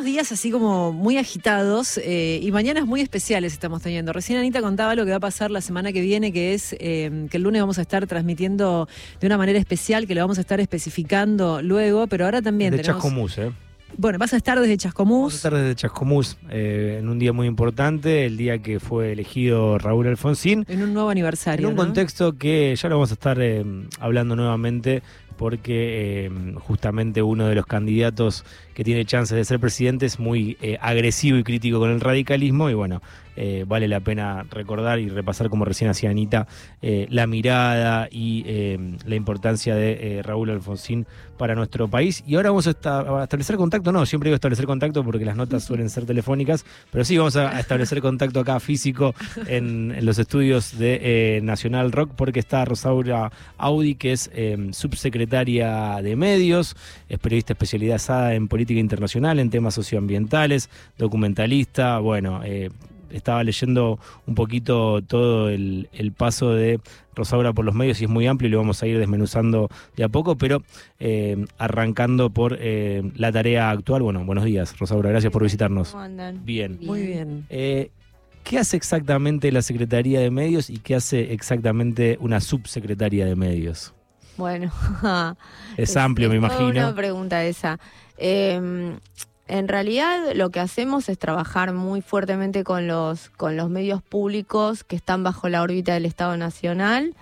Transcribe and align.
unos 0.00 0.06
días 0.06 0.32
así 0.32 0.50
como 0.50 0.94
muy 0.94 1.18
agitados 1.18 1.98
eh, 1.98 2.40
y 2.42 2.50
mañanas 2.52 2.86
muy 2.86 3.02
especiales 3.02 3.52
estamos 3.52 3.82
teniendo. 3.82 4.14
Recién 4.14 4.38
Anita 4.38 4.62
contaba 4.62 4.94
lo 4.94 5.04
que 5.04 5.10
va 5.10 5.18
a 5.18 5.20
pasar 5.20 5.50
la 5.50 5.60
semana 5.60 5.92
que 5.92 6.00
viene, 6.00 6.32
que 6.32 6.54
es 6.54 6.74
eh, 6.80 7.26
que 7.30 7.36
el 7.36 7.42
lunes 7.42 7.60
vamos 7.60 7.78
a 7.78 7.82
estar 7.82 8.06
transmitiendo 8.06 8.88
de 9.20 9.26
una 9.26 9.36
manera 9.36 9.58
especial, 9.58 10.06
que 10.06 10.14
lo 10.14 10.22
vamos 10.22 10.38
a 10.38 10.40
estar 10.40 10.58
especificando 10.58 11.60
luego, 11.60 12.06
pero 12.06 12.24
ahora 12.24 12.40
también 12.40 12.70
De 12.70 12.78
tenemos... 12.78 13.02
Chascomús, 13.02 13.36
¿eh? 13.36 13.52
Bueno, 13.98 14.18
vas 14.18 14.32
a 14.32 14.38
estar 14.38 14.58
desde 14.58 14.70
Vamos 14.70 14.78
a 14.78 14.88
Chascomús. 14.88 15.34
estar 15.34 15.54
desde 15.54 15.74
Chascomús 15.74 16.38
eh, 16.48 16.96
en 17.00 17.08
un 17.08 17.18
día 17.18 17.34
muy 17.34 17.46
importante, 17.46 18.24
el 18.24 18.38
día 18.38 18.58
que 18.58 18.80
fue 18.80 19.12
elegido 19.12 19.76
Raúl 19.76 20.06
Alfonsín. 20.06 20.64
En 20.68 20.82
un 20.82 20.94
nuevo 20.94 21.10
aniversario. 21.10 21.66
En 21.66 21.72
un 21.72 21.76
¿no? 21.76 21.82
contexto 21.84 22.38
que 22.38 22.74
ya 22.74 22.88
lo 22.88 22.94
vamos 22.94 23.10
a 23.10 23.14
estar 23.14 23.38
eh, 23.40 23.64
hablando 23.98 24.34
nuevamente 24.34 25.02
porque 25.40 26.26
eh, 26.26 26.30
justamente 26.58 27.22
uno 27.22 27.46
de 27.46 27.54
los 27.54 27.64
candidatos 27.64 28.44
que 28.74 28.84
tiene 28.84 29.06
chances 29.06 29.38
de 29.38 29.44
ser 29.46 29.58
presidente 29.58 30.04
es 30.04 30.18
muy 30.18 30.58
eh, 30.60 30.76
agresivo 30.82 31.38
y 31.38 31.44
crítico 31.44 31.78
con 31.78 31.88
el 31.88 32.02
radicalismo 32.02 32.68
y 32.68 32.74
bueno, 32.74 33.00
eh, 33.36 33.64
vale 33.66 33.88
la 33.88 34.00
pena 34.00 34.44
recordar 34.50 34.98
y 34.98 35.08
repasar 35.08 35.48
como 35.48 35.64
recién 35.64 35.90
hacía 35.90 36.10
Anita 36.10 36.46
eh, 36.82 37.06
la 37.10 37.26
mirada 37.26 38.08
y 38.10 38.44
eh, 38.46 38.96
la 39.06 39.14
importancia 39.14 39.74
de 39.74 40.22
Raúl 40.24 40.50
Alfonsín 40.50 41.06
para 41.38 41.54
nuestro 41.54 41.88
país. 41.88 42.22
Y 42.26 42.34
ahora 42.34 42.50
vamos 42.50 42.66
a, 42.66 42.70
esta- 42.70 43.20
a 43.20 43.22
establecer 43.24 43.56
contacto, 43.56 43.92
no, 43.92 44.04
siempre 44.04 44.28
digo 44.28 44.34
establecer 44.34 44.66
contacto 44.66 45.02
porque 45.04 45.24
las 45.24 45.36
notas 45.36 45.64
suelen 45.64 45.88
ser 45.88 46.04
telefónicas, 46.04 46.64
pero 46.90 47.04
sí 47.04 47.16
vamos 47.16 47.36
a, 47.36 47.58
establecer 47.58 48.00
contacto 48.00 48.40
acá 48.40 48.60
físico 48.60 49.14
en, 49.46 49.92
en 49.96 50.04
los 50.04 50.18
estudios 50.18 50.78
de 50.78 51.40
Nacional 51.42 51.92
Rock 51.92 52.12
porque 52.16 52.40
está 52.40 52.64
Rosaura 52.64 53.30
Audi, 53.56 53.94
que 53.94 54.12
es 54.12 54.30
subsecretaria 54.72 56.00
de 56.02 56.16
medios, 56.16 56.76
es 57.08 57.18
periodista 57.18 57.52
especializada 57.54 58.34
en 58.34 58.48
política 58.48 58.80
internacional, 58.80 59.38
en 59.38 59.50
temas 59.50 59.74
socioambientales, 59.74 60.68
documentalista, 60.98 61.98
bueno, 61.98 62.40
estaba 63.10 63.42
leyendo 63.44 63.98
un 64.26 64.34
poquito 64.34 65.02
todo 65.02 65.48
el, 65.48 65.88
el 65.92 66.12
paso 66.12 66.54
de 66.54 66.80
Rosaura 67.14 67.52
por 67.52 67.64
los 67.64 67.74
medios 67.74 68.00
y 68.00 68.04
es 68.04 68.10
muy 68.10 68.26
amplio 68.26 68.48
y 68.48 68.50
lo 68.52 68.58
vamos 68.58 68.82
a 68.82 68.86
ir 68.86 68.98
desmenuzando 68.98 69.68
de 69.96 70.04
a 70.04 70.08
poco, 70.08 70.36
pero 70.36 70.62
eh, 70.98 71.44
arrancando 71.58 72.30
por 72.30 72.56
eh, 72.60 73.02
la 73.16 73.30
tarea 73.32 73.70
actual. 73.70 74.02
Bueno, 74.02 74.24
buenos 74.24 74.44
días, 74.44 74.78
Rosaura, 74.78 75.10
gracias 75.10 75.32
por 75.32 75.42
visitarnos. 75.42 75.90
¿Cómo 75.90 76.02
andan? 76.02 76.44
Bien. 76.44 76.78
Muy 76.82 77.02
bien. 77.06 77.46
Eh, 77.50 77.90
¿Qué 78.44 78.58
hace 78.58 78.76
exactamente 78.76 79.52
la 79.52 79.60
Secretaría 79.62 80.20
de 80.20 80.30
Medios 80.30 80.70
y 80.70 80.78
qué 80.78 80.94
hace 80.94 81.32
exactamente 81.34 82.16
una 82.20 82.40
subsecretaría 82.40 83.26
de 83.26 83.36
medios? 83.36 83.92
Bueno, 84.38 84.72
Es 85.76 85.96
amplio, 85.98 86.30
me 86.30 86.36
toda 86.36 86.48
Una 86.56 86.64
imagino. 86.64 86.94
pregunta 86.94 87.44
esa. 87.44 87.78
Eh, 88.16 88.96
en 89.50 89.68
realidad 89.68 90.32
lo 90.34 90.50
que 90.50 90.60
hacemos 90.60 91.08
es 91.08 91.18
trabajar 91.18 91.72
muy 91.72 92.00
fuertemente 92.00 92.64
con 92.64 92.86
los, 92.86 93.30
con 93.30 93.56
los 93.56 93.68
medios 93.68 94.02
públicos 94.02 94.84
que 94.84 94.96
están 94.96 95.22
bajo 95.22 95.48
la 95.48 95.62
órbita 95.62 95.94
del 95.94 96.06
Estado 96.06 96.36
Nacional. 96.36 97.14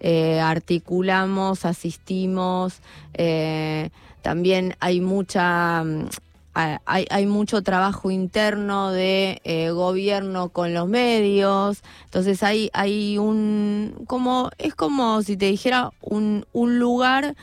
Eh, 0.00 0.40
articulamos, 0.40 1.64
asistimos, 1.64 2.80
eh, 3.14 3.90
también 4.22 4.74
hay 4.80 5.00
mucha... 5.00 5.84
mm, 5.84 6.08
Hay, 6.54 7.06
hay 7.08 7.24
mucho 7.24 7.62
trabajo 7.62 8.10
interno 8.10 8.90
de 8.92 9.40
eh, 9.42 9.70
gobierno 9.70 10.50
con 10.50 10.74
los 10.74 10.86
medios, 10.86 11.82
entonces 12.04 12.42
hay, 12.42 12.68
hay 12.74 13.16
un, 13.16 14.04
como, 14.06 14.50
es 14.58 14.74
como 14.74 15.22
si 15.22 15.38
te 15.38 15.46
dijera 15.46 15.92
un, 16.02 16.44
un 16.52 16.78
lugar 16.78 17.34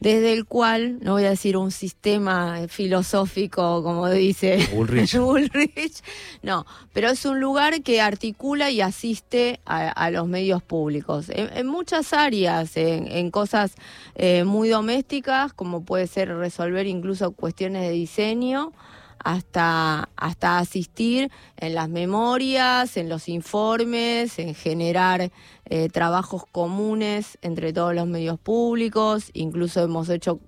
desde 0.00 0.32
el 0.32 0.44
cual, 0.44 0.98
no 1.00 1.12
voy 1.12 1.24
a 1.24 1.30
decir 1.30 1.56
un 1.56 1.70
sistema 1.70 2.68
filosófico 2.68 3.82
como 3.82 4.08
dice 4.08 4.68
Ulrich. 4.74 5.14
Ulrich, 5.16 6.02
no, 6.42 6.66
pero 6.92 7.10
es 7.10 7.24
un 7.24 7.40
lugar 7.40 7.82
que 7.82 8.00
articula 8.00 8.70
y 8.70 8.80
asiste 8.80 9.60
a, 9.66 9.88
a 9.88 10.10
los 10.10 10.28
medios 10.28 10.62
públicos 10.62 11.28
en, 11.30 11.50
en 11.56 11.66
muchas 11.66 12.12
áreas, 12.12 12.76
en, 12.76 13.10
en 13.10 13.30
cosas 13.30 13.74
eh, 14.14 14.44
muy 14.44 14.68
domésticas, 14.68 15.52
como 15.52 15.84
puede 15.84 16.06
ser 16.06 16.34
resolver 16.36 16.86
incluso 16.86 17.32
cuestiones 17.32 17.82
de 17.82 17.90
diseño, 17.90 18.72
hasta, 19.18 20.08
hasta 20.16 20.58
asistir 20.58 21.30
en 21.56 21.74
las 21.74 21.88
memorias, 21.88 22.96
en 22.96 23.08
los 23.08 23.28
informes, 23.28 24.38
en 24.38 24.54
generar 24.54 25.30
eh, 25.68 25.88
trabajos 25.88 26.44
comunes 26.50 27.38
entre 27.42 27.72
todos 27.72 27.94
los 27.94 28.06
medios 28.06 28.38
públicos, 28.38 29.30
incluso 29.34 29.82
hemos 29.82 30.08
hecho 30.08 30.40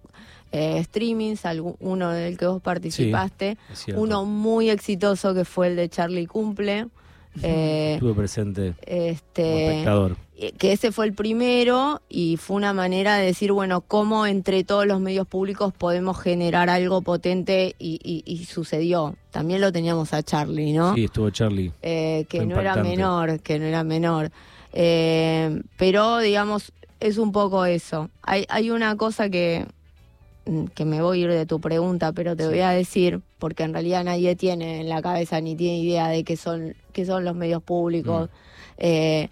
eh, 0.53 0.82
streamings, 0.84 1.42
uno 1.81 2.10
del 2.10 2.36
que 2.36 2.47
vos 2.47 2.60
participaste, 2.62 3.56
uno 3.97 4.25
muy 4.25 4.69
exitoso 4.70 5.32
que 5.34 5.44
fue 5.44 5.69
el 5.69 5.76
de 5.76 5.88
Charlie 5.88 6.26
Cumple. 6.26 6.86
eh, 7.42 7.92
Estuve 7.94 8.14
presente 8.14 8.75
como 8.75 8.92
este, 8.97 9.69
espectador. 9.69 10.16
que 10.59 10.72
ese 10.72 10.91
fue 10.91 11.06
el 11.06 11.12
primero 11.12 12.03
y 12.09 12.36
fue 12.36 12.56
una 12.56 12.72
manera 12.72 13.16
de 13.16 13.26
decir, 13.26 13.53
bueno, 13.53 13.82
cómo 13.82 14.26
entre 14.26 14.64
todos 14.64 14.86
los 14.86 15.00
medios 15.00 15.28
públicos 15.28 15.72
podemos 15.72 16.19
generar 16.19 16.69
algo 16.70 17.03
potente 17.03 17.76
y, 17.78 18.00
y- 18.03 18.25
y 18.26 18.44
sucedió. 18.47 19.14
También 19.30 19.60
lo 19.60 19.70
teníamos 19.70 20.12
a 20.14 20.22
Charlie, 20.25 20.72
¿no? 20.72 20.94
Sí, 20.97 21.04
estuvo 21.04 21.30
Charlie. 21.30 21.72
Eh, 21.82 22.26
que 22.28 22.38
Fue 22.38 22.47
no 22.47 22.60
era 22.60 22.75
menor, 22.82 23.38
que 23.41 23.59
no 23.60 23.66
era 23.66 23.84
menor. 23.84 24.32
Eh, 24.72 25.62
pero, 25.76 26.19
digamos, 26.19 26.72
es 27.00 27.19
un 27.19 27.32
poco 27.32 27.64
eso. 27.64 28.10
Hay, 28.22 28.47
hay 28.48 28.70
una 28.70 28.97
cosa 28.97 29.28
que, 29.31 29.66
mm, 30.47 30.64
que 30.66 30.84
me 30.84 31.03
voy 31.03 31.20
a 31.20 31.25
ir 31.25 31.31
de 31.31 31.47
tu 31.47 31.60
pregunta, 31.60 32.12
pero 32.12 32.36
te 32.36 32.44
Sí. 32.44 32.48
voy 32.50 32.60
a 32.60 32.70
decir, 32.70 33.20
porque 33.38 33.62
en 33.62 33.72
realidad 33.72 34.04
nadie 34.04 34.36
tiene 34.36 34.80
en 34.80 34.88
la 34.88 35.03
cabeza 35.03 35.41
ni 35.41 35.56
tiene 35.56 35.78
idea 35.78 36.09
de 36.09 36.25
qué 36.25 36.36
son, 36.36 36.75
qué 36.92 37.04
son 37.06 37.25
los 37.25 37.34
medios 37.34 37.62
públicos. 37.62 38.28
Mm. 38.28 38.32
Eh, 38.78 39.28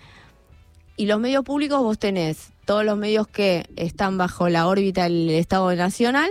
y 0.97 1.07
los 1.07 1.21
medios 1.21 1.45
públicos 1.45 1.81
vos 1.83 1.99
tenés 1.99 2.51
todos 2.65 2.85
los 2.85 2.99
medios 2.99 3.29
que 3.29 3.67
están 3.77 4.19
bajo 4.19 4.49
la 4.49 4.67
órbita 4.67 5.05
del 5.05 5.31
Estado 5.31 5.75
Nacional, 5.75 6.29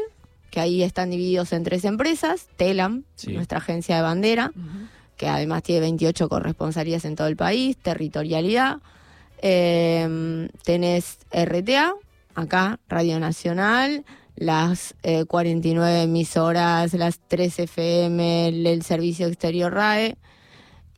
que 0.51 0.59
ahí 0.59 0.84
están 0.84 1.09
divididos 1.09 1.51
en 1.53 1.63
tres 1.63 1.84
empresas, 1.85 2.47
TELAM, 2.57 3.03
Sí. 3.16 3.31
nuestra 3.34 3.59
agencia 3.59 3.96
de 3.96 4.01
bandera, 4.01 4.51
que 5.17 5.28
además 5.28 5.63
tiene 5.63 5.81
28 5.81 6.29
corresponsalías 6.29 7.06
en 7.06 7.16
todo 7.16 7.28
el 7.28 7.35
país, 7.35 7.75
territorialidad. 7.78 8.78
Eh, 9.41 10.49
tenés 10.63 11.19
RTA, 11.31 11.93
acá, 12.35 12.79
Radio 12.87 13.19
Nacional, 13.19 14.05
las 14.35 14.95
eh, 15.01 15.25
49 15.25 16.03
emisoras, 16.03 16.93
las 16.93 17.19
3 17.27 17.59
FM, 17.59 18.47
el, 18.49 18.83
Servicio 18.83 19.27
Exterior 19.27 19.73
RAE 19.73 20.17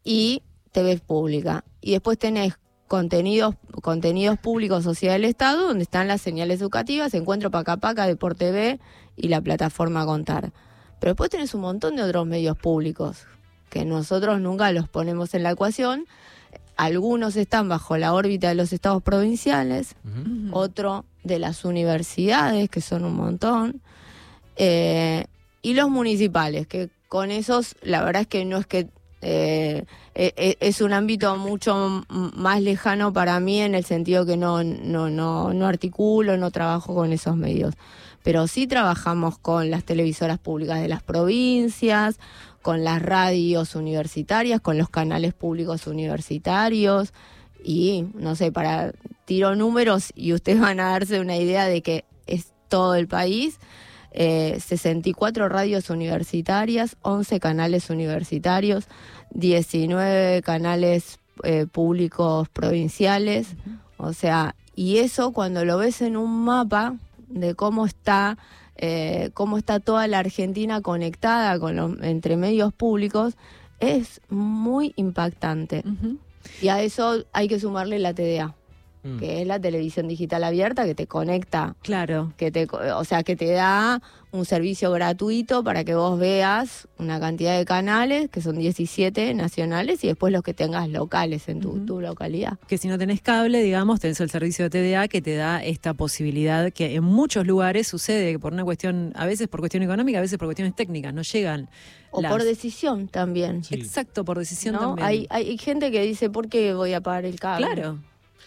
y 0.03 0.43
TV 0.71 0.97
Pública. 0.97 1.63
Y 1.81 1.93
después 1.93 2.17
tenés 2.17 2.55
contenidos, 2.87 3.55
contenidos 3.81 4.37
públicos, 4.37 4.83
Sociedad 4.83 5.13
del 5.13 5.25
Estado, 5.25 5.67
donde 5.67 5.83
están 5.83 6.09
las 6.09 6.21
señales 6.21 6.59
educativas, 6.59 7.13
Encuentro 7.13 7.49
Paca 7.49 7.77
Paca, 7.77 8.05
Deporte 8.07 8.51
TV 8.51 8.79
y 9.15 9.29
la 9.29 9.39
plataforma 9.39 10.05
Contar. 10.05 10.51
Pero 10.99 11.11
después 11.11 11.29
tenés 11.29 11.53
un 11.53 11.61
montón 11.61 11.95
de 11.95 12.03
otros 12.03 12.27
medios 12.27 12.57
públicos 12.57 13.25
que 13.69 13.85
nosotros 13.85 14.41
nunca 14.41 14.71
los 14.73 14.89
ponemos 14.89 15.33
en 15.33 15.43
la 15.43 15.51
ecuación. 15.51 16.05
Algunos 16.79 17.35
están 17.35 17.67
bajo 17.67 17.97
la 17.97 18.13
órbita 18.13 18.47
de 18.47 18.55
los 18.55 18.71
estados 18.71 19.03
provinciales, 19.03 19.95
Ujú. 20.05 20.55
otro 20.57 21.03
de 21.25 21.37
las 21.37 21.65
universidades, 21.65 22.69
que 22.69 22.79
son 22.79 23.03
un 23.03 23.15
montón, 23.17 23.81
eh, 24.55 25.25
y 25.61 25.73
los 25.73 25.89
municipales, 25.89 26.67
que 26.67 26.89
con 27.09 27.31
esos, 27.31 27.75
la 27.81 28.01
verdad 28.03 28.21
es 28.21 28.27
que 28.29 28.45
no 28.45 28.55
es 28.57 28.65
que 28.65 28.87
eh, 29.21 29.83
e- 30.15 30.33
e- 30.37 30.57
es 30.61 30.79
un 30.79 30.93
ámbito 30.93 31.35
mucho 31.35 32.05
más 32.07 32.61
lejano 32.61 33.11
para 33.11 33.37
mí 33.41 33.59
en 33.59 33.75
el 33.75 33.83
sentido 33.83 34.25
que 34.25 34.37
no, 34.37 34.63
no, 34.63 35.09
no, 35.09 35.53
no 35.53 35.67
articulo, 35.67 36.37
no 36.37 36.49
trabajo 36.51 36.95
con 36.95 37.11
esos 37.11 37.35
medios. 37.35 37.73
Pero 38.23 38.47
sí 38.47 38.67
trabajamos 38.67 39.37
con 39.37 39.69
las 39.69 39.83
televisoras 39.83 40.39
públicas 40.39 40.79
de 40.81 40.87
las 40.87 41.03
provincias, 41.03 42.17
con 42.61 42.83
las 42.83 43.01
radios 43.01 43.75
universitarias, 43.75 44.61
con 44.61 44.77
los 44.77 44.89
canales 44.89 45.33
públicos 45.33 45.87
universitarios 45.87 47.13
y 47.63 48.05
no 48.13 48.35
sé, 48.35 48.51
para 48.51 48.93
tiro 49.25 49.55
números 49.55 50.11
y 50.15 50.33
ustedes 50.33 50.59
van 50.61 50.79
a 50.79 50.91
darse 50.91 51.19
una 51.19 51.37
idea 51.37 51.65
de 51.65 51.81
que 51.81 52.05
es 52.27 52.53
todo 52.67 52.95
el 52.95 53.07
país. 53.07 53.59
eh, 54.11 54.59
64 54.59 55.49
radios 55.49 55.89
universitarias, 55.89 56.97
11 57.03 57.39
canales 57.39 57.89
universitarios, 57.89 58.87
19 59.31 60.41
canales 60.41 61.19
eh, 61.43 61.67
públicos 61.71 62.49
provinciales. 62.49 63.55
O 63.97 64.13
sea, 64.13 64.55
y 64.75 64.97
eso 64.97 65.31
cuando 65.31 65.65
lo 65.65 65.77
ves 65.77 66.01
en 66.01 66.17
un 66.17 66.43
mapa 66.43 66.95
de 67.27 67.53
cómo 67.53 67.85
está, 67.85 68.37
eh, 68.81 69.31
cómo 69.33 69.57
está 69.57 69.79
toda 69.79 70.07
la 70.07 70.19
Argentina 70.19 70.81
conectada 70.81 71.59
con 71.59 71.75
los, 71.75 72.01
entre 72.01 72.37
medios 72.37 72.73
públicos, 72.73 73.35
es 73.79 74.21
muy 74.29 74.93
impactante. 74.95 75.83
Y 76.61 76.69
a 76.69 76.81
eso 76.81 77.25
hay 77.33 77.47
que 77.47 77.59
sumarle 77.59 77.99
la 77.99 78.13
TDA. 78.13 78.55
Mm. 79.01 79.17
que 79.17 79.41
es 79.41 79.47
la 79.47 79.59
televisión 79.61 80.07
digital 80.09 80.43
abierta 80.43 80.85
que 80.85 80.93
te 80.93 81.07
conecta, 81.07 81.75
Claro. 81.83 82.33
que 82.35 82.51
te, 82.51 82.67
o 82.71 83.03
sea, 83.05 83.23
que 83.23 83.35
te 83.37 83.49
da 83.51 84.01
un 84.31 84.43
servicio 84.45 84.91
gratuito 84.91 85.63
para 85.63 85.83
que 85.85 85.95
vos 85.95 86.19
veas 86.19 86.87
una 86.97 87.17
cantidad 87.19 87.57
de 87.57 87.63
canales, 87.65 88.29
que 88.29 88.41
son 88.41 88.57
17 88.59 89.33
nacionales, 89.33 90.03
y 90.03 90.07
después 90.07 90.33
los 90.33 90.43
que 90.43 90.53
tengas 90.53 90.89
locales 90.89 91.47
en 91.47 91.61
tu, 91.61 91.79
tu 91.85 92.01
localidad. 92.01 92.59
Que 92.67 92.77
si 92.77 92.87
no 92.89 92.97
tenés 92.97 93.21
cable, 93.21 93.63
digamos, 93.63 93.99
tenés 94.01 94.19
el 94.19 94.29
servicio 94.29 94.69
de 94.69 94.69
TDA 94.69 95.07
que 95.07 95.21
te 95.21 95.35
da 95.35 95.63
esta 95.63 95.93
posibilidad 95.93 96.71
que 96.73 96.95
en 96.95 97.03
muchos 97.05 97.47
lugares 97.47 97.87
sucede 97.87 98.33
que 98.33 98.39
por 98.39 98.51
una 98.53 98.65
cuestión, 98.65 99.13
a 99.15 99.25
veces 99.25 99.47
por 99.47 99.61
cuestión 99.61 99.81
económica, 99.83 100.17
a 100.19 100.21
veces 100.21 100.37
por 100.37 100.47
cuestiones 100.47 100.75
técnicas, 100.75 101.13
no 101.13 101.21
llegan. 101.21 101.69
O 102.11 102.21
las- 102.21 102.31
por 102.31 102.43
decisión 102.43 103.07
también. 103.07 103.63
Sí. 103.63 103.75
Exacto, 103.75 104.25
por 104.25 104.37
decisión 104.39 104.75
¿no? 104.75 104.81
también. 104.81 105.07
Hay, 105.07 105.27
hay 105.29 105.57
gente 105.57 105.89
que 105.89 106.01
dice, 106.03 106.29
¿por 106.29 106.49
qué 106.49 106.73
voy 106.73 106.93
a 106.93 107.01
pagar 107.01 107.25
el 107.25 107.39
cable? 107.39 107.65
Claro. 107.65 107.99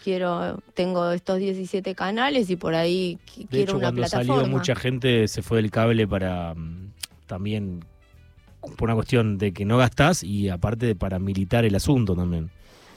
Quiero, 0.03 0.59
tengo 0.73 1.11
estos 1.11 1.39
17 1.39 1.95
canales 1.95 2.49
y 2.49 2.55
por 2.57 2.75
ahí 2.75 3.17
qui- 3.25 3.41
De 3.43 3.47
quiero 3.47 3.63
hecho, 3.63 3.77
una 3.77 3.85
cuando 3.87 4.01
plataforma. 4.01 4.33
salió 4.35 4.49
mucha 4.51 4.75
gente 4.75 5.27
se 5.29 5.41
fue 5.41 5.61
del 5.61 5.71
cable 5.71 6.05
para 6.07 6.53
mm, 6.55 6.91
también 7.25 7.85
por 8.77 8.83
una 8.89 8.95
cuestión 8.95 9.37
de 9.37 9.53
que 9.53 9.63
no 9.65 9.77
gastás 9.77 10.23
y 10.23 10.49
aparte 10.49 10.95
para 10.95 11.19
militar 11.19 11.63
el 11.65 11.75
asunto 11.75 12.15
también. 12.15 12.49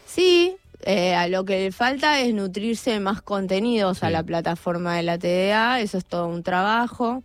Sí, 0.04 0.56
eh, 0.82 1.14
a 1.14 1.28
lo 1.28 1.44
que 1.44 1.58
le 1.64 1.72
falta 1.72 2.20
es 2.20 2.32
nutrirse 2.34 2.92
de 2.92 3.00
más 3.00 3.22
contenidos 3.22 4.02
a 4.02 4.10
la 4.10 4.22
plataforma 4.22 4.94
de 4.96 5.02
la 5.02 5.18
TDA, 5.18 5.80
eso 5.80 5.98
es 5.98 6.04
todo 6.04 6.26
un 6.28 6.42
trabajo. 6.42 7.22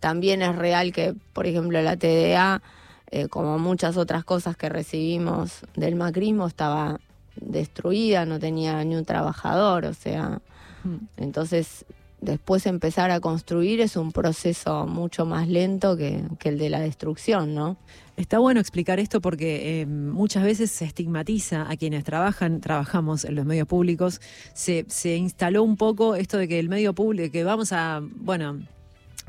También 0.00 0.42
es 0.42 0.54
real 0.56 0.92
que, 0.92 1.14
por 1.32 1.46
ejemplo, 1.46 1.80
la 1.82 1.96
TDA, 1.96 2.62
eh, 3.10 3.28
como 3.28 3.58
muchas 3.58 3.96
otras 3.96 4.24
cosas 4.24 4.56
que 4.56 4.68
recibimos 4.68 5.60
del 5.74 5.96
macrismo, 5.96 6.46
estaba 6.46 7.00
destruida, 7.40 8.24
no 8.26 8.38
tenía 8.38 8.82
ni 8.84 8.96
un 8.96 9.04
trabajador, 9.04 9.84
o 9.84 9.94
sea, 9.94 10.40
Mm. 10.84 10.96
entonces 11.16 11.84
después 12.20 12.66
empezar 12.66 13.10
a 13.10 13.20
construir 13.20 13.80
es 13.80 13.96
un 13.96 14.10
proceso 14.10 14.86
mucho 14.86 15.24
más 15.24 15.46
lento 15.48 15.96
que, 15.96 16.22
que 16.40 16.48
el 16.48 16.58
de 16.58 16.68
la 16.68 16.80
destrucción, 16.80 17.54
¿no? 17.54 17.76
Está 18.16 18.40
bueno 18.40 18.58
explicar 18.58 18.98
esto 18.98 19.20
porque 19.20 19.80
eh, 19.80 19.86
muchas 19.86 20.42
veces 20.42 20.72
se 20.72 20.84
estigmatiza 20.84 21.70
a 21.70 21.76
quienes 21.76 22.02
trabajan, 22.02 22.60
trabajamos 22.60 23.24
en 23.24 23.36
los 23.36 23.46
medios 23.46 23.68
públicos, 23.68 24.20
se, 24.52 24.84
se 24.88 25.16
instaló 25.16 25.62
un 25.62 25.76
poco 25.76 26.16
esto 26.16 26.38
de 26.38 26.48
que 26.48 26.58
el 26.58 26.68
medio 26.68 26.92
público, 26.92 27.30
que 27.30 27.44
vamos 27.44 27.72
a, 27.72 28.00
bueno, 28.02 28.58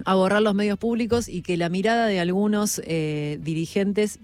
a 0.06 0.15
borrar 0.15 0.41
los 0.41 0.56
medios 0.56 0.79
públicos 0.79 1.29
y 1.29 1.44
que 1.44 1.57
la 1.57 1.69
mirada 1.69 2.07
de 2.07 2.19
algunos 2.19 2.81
eh, 2.85 3.38
dirigentes, 3.44 4.19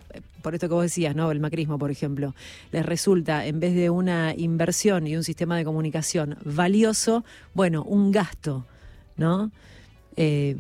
por 0.46 0.54
esto 0.54 0.68
que 0.70 0.76
vos 0.76 0.84
decías, 0.84 1.16
¿no? 1.16 1.32
El 1.32 1.40
macrismo, 1.40 1.80
por 1.80 1.90
ejemplo, 1.90 2.36
les 2.72 2.86
resulta, 2.86 3.48
en 3.48 3.60
vez 3.60 3.74
de 3.74 3.90
una 3.90 4.36
inversión 4.38 5.08
y 5.08 5.16
un 5.18 5.24
sistema 5.24 5.58
de 5.58 5.66
comunicación 5.66 6.38
valioso, 6.46 7.26
bueno, 7.56 7.82
un 7.84 8.12
gasto, 8.12 8.64
¿no? 9.18 9.50
Eh, 10.16 10.56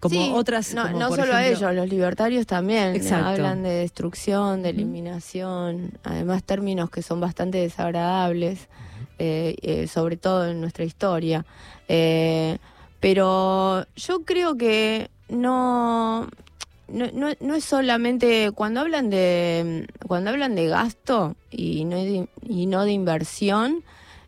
como 0.00 0.14
Sí, 0.16 0.30
otras. 0.34 0.74
No, 0.74 0.82
como 0.88 0.98
no 0.98 1.08
por 1.10 1.20
solo 1.20 1.32
a 1.32 1.42
ejemplo- 1.46 1.68
ellos, 1.68 1.76
los 1.76 1.88
libertarios 1.88 2.44
también 2.44 2.88
eh, 2.88 2.96
Exacto. 2.96 3.28
hablan 3.30 3.62
de 3.62 3.70
destrucción, 3.70 4.62
de 4.64 4.70
eliminación, 4.70 5.92
además 6.02 6.42
términos 6.42 6.90
que 6.90 7.00
son 7.00 7.20
bastante 7.20 7.58
desagradables, 7.58 8.68
eh, 9.20 9.54
eh, 9.62 9.86
sobre 9.86 10.16
todo 10.16 10.48
en 10.50 10.60
nuestra 10.60 10.84
historia. 10.84 11.46
Eh, 11.86 12.58
pero 12.98 13.86
yo 13.94 14.24
creo 14.24 14.56
que 14.56 15.08
no, 15.28 16.26
no, 16.94 17.10
no, 17.12 17.34
no 17.40 17.54
es 17.54 17.64
solamente 17.64 18.52
cuando 18.52 18.80
hablan 18.80 19.10
de 19.10 19.86
cuando 20.06 20.30
hablan 20.30 20.54
de 20.54 20.68
gasto 20.68 21.34
y 21.50 21.84
no 21.84 21.96
de, 21.96 22.28
y 22.48 22.66
no 22.66 22.84
de 22.84 22.92
inversión, 22.92 23.82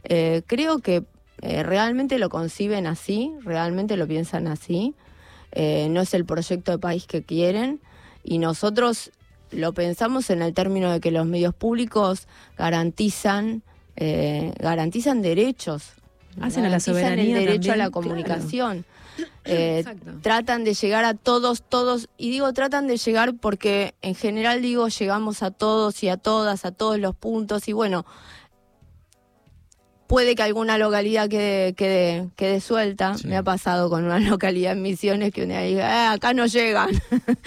eh, 0.04 0.42
creo 0.46 0.80
que 0.80 1.04
eh, 1.42 1.62
realmente 1.62 2.18
lo 2.18 2.28
conciben 2.28 2.86
así, 2.86 3.32
realmente 3.42 3.96
lo 3.96 4.06
piensan 4.06 4.48
así. 4.48 4.94
Eh, 5.52 5.88
no 5.90 6.00
es 6.00 6.12
el 6.12 6.24
proyecto 6.24 6.72
de 6.72 6.78
país 6.78 7.06
que 7.06 7.22
quieren 7.22 7.80
y 8.24 8.38
nosotros 8.38 9.12
lo 9.52 9.72
pensamos 9.72 10.28
en 10.30 10.42
el 10.42 10.52
término 10.52 10.90
de 10.90 11.00
que 11.00 11.12
los 11.12 11.24
medios 11.24 11.54
públicos 11.54 12.26
garantizan 12.58 13.62
eh, 13.94 14.52
garantizan 14.58 15.22
derechos 15.22 15.92
Hacen 16.40 16.66
a 16.66 16.68
la 16.68 16.80
soberanía 16.80 17.38
el 17.38 17.46
derecho 17.46 17.72
a 17.72 17.76
la 17.76 17.90
claro. 17.90 18.84
Eh, 19.48 19.78
Exacto. 19.78 20.10
tratan 20.22 20.64
de 20.64 20.74
llegar 20.74 21.04
a 21.04 21.14
todos, 21.14 21.62
todos, 21.62 22.08
y 22.18 22.30
digo 22.30 22.52
tratan 22.52 22.88
de 22.88 22.96
llegar 22.96 23.34
porque 23.36 23.94
en 24.02 24.16
general 24.16 24.60
digo 24.60 24.88
llegamos 24.88 25.42
a 25.44 25.52
todos 25.52 26.02
y 26.02 26.08
a 26.08 26.16
todas, 26.16 26.64
a 26.64 26.72
todos 26.72 26.98
los 26.98 27.14
puntos, 27.14 27.68
y 27.68 27.72
bueno, 27.72 28.04
puede 30.08 30.34
que 30.34 30.42
alguna 30.42 30.78
localidad 30.78 31.28
quede, 31.28 31.74
quede, 31.74 32.28
quede 32.36 32.60
suelta. 32.60 33.16
Sí. 33.18 33.28
Me 33.28 33.36
ha 33.36 33.42
pasado 33.42 33.88
con 33.90 34.04
una 34.04 34.18
localidad 34.30 34.72
en 34.72 34.82
Misiones 34.82 35.32
que 35.32 35.44
una 35.44 35.60
diga, 35.62 36.10
"Ah, 36.10 36.12
acá 36.12 36.34
no 36.34 36.46
llegan. 36.46 36.90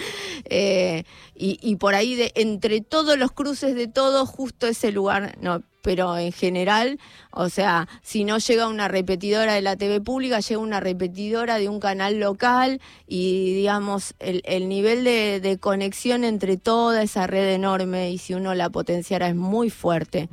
Eh, 0.52 1.04
y, 1.36 1.58
y 1.62 1.76
por 1.76 1.94
ahí, 1.94 2.16
de, 2.16 2.32
entre 2.34 2.80
todos 2.80 3.16
los 3.18 3.30
cruces 3.30 3.74
de 3.76 3.86
todo, 3.86 4.26
justo 4.26 4.66
ese 4.66 4.90
lugar, 4.90 5.36
no. 5.40 5.62
Pero 5.82 6.18
en 6.18 6.32
general, 6.32 6.98
o 7.30 7.48
sea, 7.48 7.88
si 8.02 8.24
no 8.24 8.38
llega 8.38 8.68
una 8.68 8.86
repetidora 8.88 9.54
de 9.54 9.62
la 9.62 9.76
TV 9.76 10.00
pública, 10.00 10.40
llega 10.40 10.60
una 10.60 10.80
repetidora 10.80 11.58
de 11.58 11.68
un 11.68 11.80
canal 11.80 12.20
local 12.20 12.80
y, 13.06 13.54
digamos, 13.54 14.14
el, 14.18 14.42
el 14.44 14.68
nivel 14.68 15.04
de, 15.04 15.40
de 15.40 15.58
conexión 15.58 16.24
entre 16.24 16.56
toda 16.58 17.02
esa 17.02 17.26
red 17.26 17.54
enorme 17.54 18.10
y 18.10 18.18
si 18.18 18.34
uno 18.34 18.54
la 18.54 18.68
potenciara 18.70 19.28
es 19.28 19.34
muy 19.36 19.70
fuerte. 19.70 20.28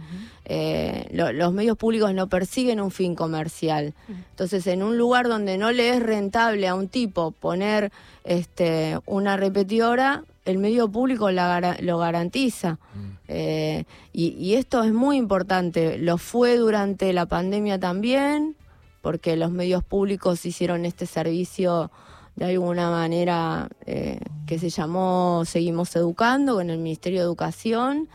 Eh, 0.49 1.07
lo- 1.11 1.33
los 1.33 1.51
medios 1.53 1.77
públicos 1.77 2.13
no 2.13 2.27
persiguen 2.27 2.79
un 2.79 2.91
fin 2.91 3.15
comercial. 3.15 3.93
Entonces, 4.29 4.65
en 4.67 4.81
un 4.83 4.97
lugar 4.97 5.27
donde 5.27 5.57
no 5.57 5.71
le 5.71 5.89
es 5.89 6.01
rentable 6.01 6.67
a 6.67 6.75
un 6.75 6.87
tipo 6.87 7.31
poner 7.31 7.91
este, 8.23 8.97
una 9.05 9.35
repetidora, 9.37 10.23
el 10.45 10.57
medio 10.57 10.89
público 10.89 11.31
la 11.31 11.47
gara- 11.47 11.77
lo 11.81 11.97
garantiza. 11.97 12.79
Eh, 13.27 13.85
y, 14.13 14.55
esto 14.55 14.83
es 14.83 14.93
muy 14.93 15.17
importante. 15.17 15.97
Lo 15.97 16.17
fue 16.17 16.57
durante 16.57 17.11
la 17.13 17.25
pandemia 17.25 17.79
también, 17.79 18.55
porque 19.01 19.35
los 19.35 19.51
medios 19.51 19.83
públicos 19.83 20.45
hicieron 20.45 20.85
este 20.85 21.05
servicio 21.05 21.91
de 22.35 22.45
alguna 22.45 22.89
manera 22.89 23.67
eh, 23.85 24.19
que 24.45 24.59
se 24.59 24.69
llamó 24.69 25.43
Seguimos 25.45 25.95
Educando 25.95 26.55
con 26.55 26.69
el 26.69 26.77
Ministerio 26.77 27.19
de 27.19 27.25
Educación. 27.25 28.09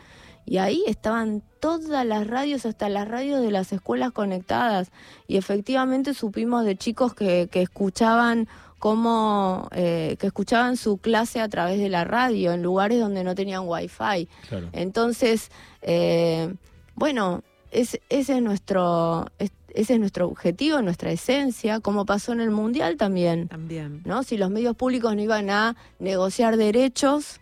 Y 0.44 0.59
ahí 0.59 0.82
estaban 0.88 1.43
todas 1.61 2.05
las 2.05 2.26
radios, 2.26 2.67
hasta 2.67 2.88
las 2.88 3.06
radios 3.06 3.41
de 3.41 3.53
las 3.53 3.73
escuelas 3.73 4.11
conectadas. 4.11 4.91
Y 5.29 5.37
efectivamente 5.37 6.15
supimos 6.15 6.65
de 6.65 6.76
chicos 6.76 7.15
que 7.15 7.49
escuchaban 7.53 8.49
cómo, 8.82 9.69
eh, 9.70 10.17
que 10.19 10.26
escuchaban 10.26 10.76
su 10.76 10.96
clase 10.96 11.40
a 11.40 11.49
través 11.49 11.79
de 11.79 11.88
la 11.88 12.02
radio 12.02 12.52
en 12.52 12.64
lugares 12.64 12.99
donde 12.99 13.23
no 13.23 13.37
tenían 13.37 13.62
wifi. 13.64 14.26
Claro. 14.48 14.69
Entonces, 14.72 15.53
eh, 15.82 16.53
bueno, 16.96 17.44
es- 17.70 18.01
ese 18.08 18.34
es 18.39 18.43
nuestro, 18.43 19.27
es- 19.39 19.53
ese 19.72 19.94
es 19.94 20.01
nuestro 20.01 20.27
objetivo, 20.27 20.82
nuestra 20.82 21.12
esencia, 21.12 21.79
como 21.79 22.05
pasó 22.06 22.32
en 22.32 22.41
el 22.41 22.51
mundial 22.51 22.96
también. 22.96 23.46
También. 23.46 24.03
¿no? 24.05 24.24
Si 24.24 24.36
los 24.36 24.51
medios 24.51 24.74
públicos 24.74 25.15
no 25.15 25.22
iban 25.22 25.48
a 25.48 25.77
negociar 26.01 26.56
derechos, 26.56 27.39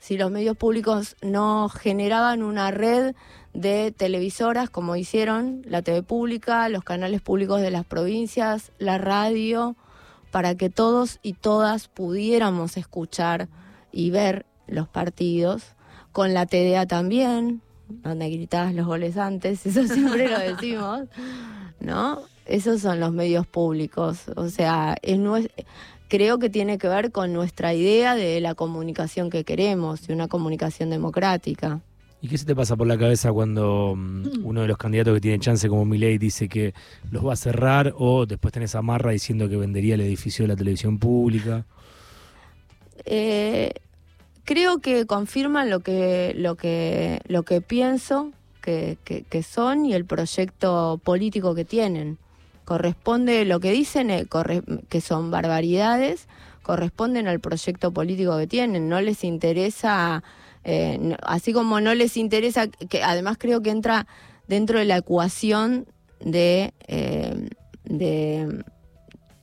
si 0.00 0.18
los 0.18 0.30
medios 0.30 0.58
públicos 0.58 1.16
no 1.22 1.70
generaban 1.70 2.42
una 2.42 2.70
red 2.72 3.14
de 3.54 3.90
televisoras 3.96 4.68
como 4.68 4.96
hicieron 4.96 5.62
la 5.66 5.80
TV 5.80 6.02
pública, 6.02 6.68
los 6.68 6.84
canales 6.84 7.22
públicos 7.22 7.62
de 7.62 7.70
las 7.70 7.86
provincias, 7.86 8.70
la 8.78 8.98
radio, 8.98 9.76
para 10.32 10.56
que 10.56 10.70
todos 10.70 11.20
y 11.22 11.34
todas 11.34 11.86
pudiéramos 11.86 12.76
escuchar 12.76 13.48
y 13.92 14.10
ver 14.10 14.46
los 14.66 14.88
partidos, 14.88 15.76
con 16.10 16.34
la 16.34 16.46
TDA 16.46 16.86
también, 16.86 17.60
donde 17.88 18.30
gritabas 18.30 18.74
los 18.74 18.86
goles 18.86 19.18
antes, 19.18 19.64
eso 19.66 19.86
siempre 19.86 20.28
lo 20.28 20.38
decimos, 20.38 21.02
¿no? 21.78 22.22
Esos 22.46 22.80
son 22.80 22.98
los 22.98 23.12
medios 23.12 23.46
públicos, 23.46 24.24
o 24.34 24.48
sea, 24.48 24.96
es 25.02 25.18
creo 26.08 26.38
que 26.38 26.50
tiene 26.50 26.78
que 26.78 26.88
ver 26.88 27.12
con 27.12 27.32
nuestra 27.32 27.72
idea 27.74 28.14
de 28.14 28.40
la 28.40 28.54
comunicación 28.54 29.30
que 29.30 29.44
queremos, 29.44 30.06
de 30.06 30.14
una 30.14 30.28
comunicación 30.28 30.90
democrática. 30.90 31.80
¿Y 32.22 32.28
qué 32.28 32.38
se 32.38 32.44
te 32.46 32.54
pasa 32.54 32.76
por 32.76 32.86
la 32.86 32.96
cabeza 32.96 33.32
cuando 33.32 33.94
mm, 33.96 34.44
uno 34.44 34.62
de 34.62 34.68
los 34.68 34.78
candidatos 34.78 35.14
que 35.14 35.20
tiene 35.20 35.40
chance 35.40 35.68
como 35.68 35.84
Milei 35.84 36.18
dice 36.18 36.48
que 36.48 36.72
los 37.10 37.26
va 37.26 37.32
a 37.32 37.36
cerrar 37.36 37.92
o 37.98 38.26
después 38.26 38.52
tenés 38.52 38.74
a 38.76 38.82
Marra 38.82 39.10
diciendo 39.10 39.48
que 39.48 39.56
vendería 39.56 39.94
el 39.96 40.02
edificio 40.02 40.44
de 40.44 40.48
la 40.48 40.56
televisión 40.56 40.98
pública? 40.98 41.64
Eh, 43.04 43.72
creo 44.44 44.78
que 44.78 45.06
confirman 45.06 45.68
lo 45.70 45.80
que, 45.80 46.32
lo 46.36 46.54
que, 46.54 47.20
lo 47.26 47.42
que 47.42 47.60
pienso 47.60 48.30
que, 48.62 48.98
que- 49.04 49.22
que 49.24 49.42
son 49.42 49.86
y 49.86 49.94
el 49.94 50.04
proyecto 50.04 51.00
político 51.02 51.54
que 51.54 51.64
tienen. 51.64 52.18
Corresponde, 52.64 53.44
lo 53.44 53.58
que 53.58 53.72
dicen 53.72 54.10
eh, 54.10 54.26
que 54.88 55.00
son 55.00 55.32
barbaridades, 55.32 56.28
corresponden 56.62 57.26
al 57.26 57.40
proyecto 57.40 57.90
político 57.92 58.38
que 58.38 58.46
tienen. 58.46 58.88
No 58.88 59.00
les 59.00 59.24
interesa, 59.24 60.22
eh, 60.64 60.98
no- 61.00 61.16
así 61.22 61.52
como 61.52 61.80
no 61.80 61.94
les 61.94 62.16
interesa, 62.16 62.68
que 62.68 63.02
además 63.02 63.36
creo 63.38 63.62
que 63.62 63.70
entra 63.70 64.06
dentro 64.48 64.78
de 64.78 64.84
la 64.84 64.96
ecuación 64.98 65.86
de, 66.20 66.72
eh, 66.86 67.48
de, 67.84 68.64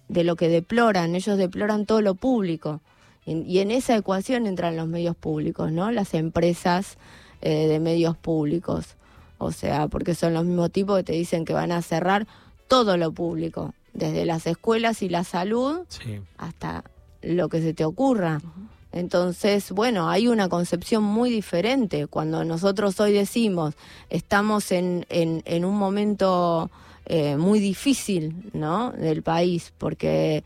de 0.07 0.23
lo 0.23 0.35
que 0.35 0.49
deploran. 0.49 1.15
Ellos 1.15 1.37
deploran 1.37 1.85
todo 1.85 2.01
lo 2.01 2.15
público. 2.15 2.81
Y, 3.25 3.41
y 3.41 3.59
en 3.59 3.71
esa 3.71 3.95
ecuación 3.95 4.47
entran 4.47 4.75
los 4.77 4.87
medios 4.87 5.15
públicos, 5.15 5.71
¿no? 5.71 5.91
Las 5.91 6.13
empresas 6.13 6.97
eh, 7.41 7.67
de 7.67 7.79
medios 7.79 8.17
públicos. 8.17 8.95
O 9.37 9.51
sea, 9.51 9.87
porque 9.87 10.15
son 10.15 10.33
los 10.33 10.45
mismos 10.45 10.71
tipos 10.71 10.97
que 10.97 11.03
te 11.03 11.13
dicen 11.13 11.45
que 11.45 11.53
van 11.53 11.71
a 11.71 11.81
cerrar 11.81 12.27
todo 12.67 12.97
lo 12.97 13.11
público, 13.11 13.73
desde 13.93 14.25
las 14.25 14.45
escuelas 14.47 15.01
y 15.01 15.09
la 15.09 15.23
salud 15.23 15.79
Sí. 15.87 16.19
hasta 16.37 16.83
lo 17.21 17.49
que 17.49 17.61
se 17.61 17.73
te 17.73 17.83
ocurra. 17.85 18.39
Entonces, 18.91 19.71
bueno, 19.71 20.09
hay 20.09 20.27
una 20.27 20.49
concepción 20.49 21.03
muy 21.03 21.29
diferente. 21.29 22.07
Cuando 22.07 22.43
nosotros 22.43 22.99
hoy 22.99 23.13
decimos, 23.13 23.75
estamos 24.09 24.71
en, 24.71 25.05
en, 25.09 25.43
en 25.45 25.63
un 25.65 25.75
momento 25.77 26.71
eh, 27.05 27.37
muy 27.37 27.59
difícil, 27.59 28.49
¿no? 28.53 28.91
Del 28.91 29.21
país, 29.21 29.73
porque, 29.77 30.43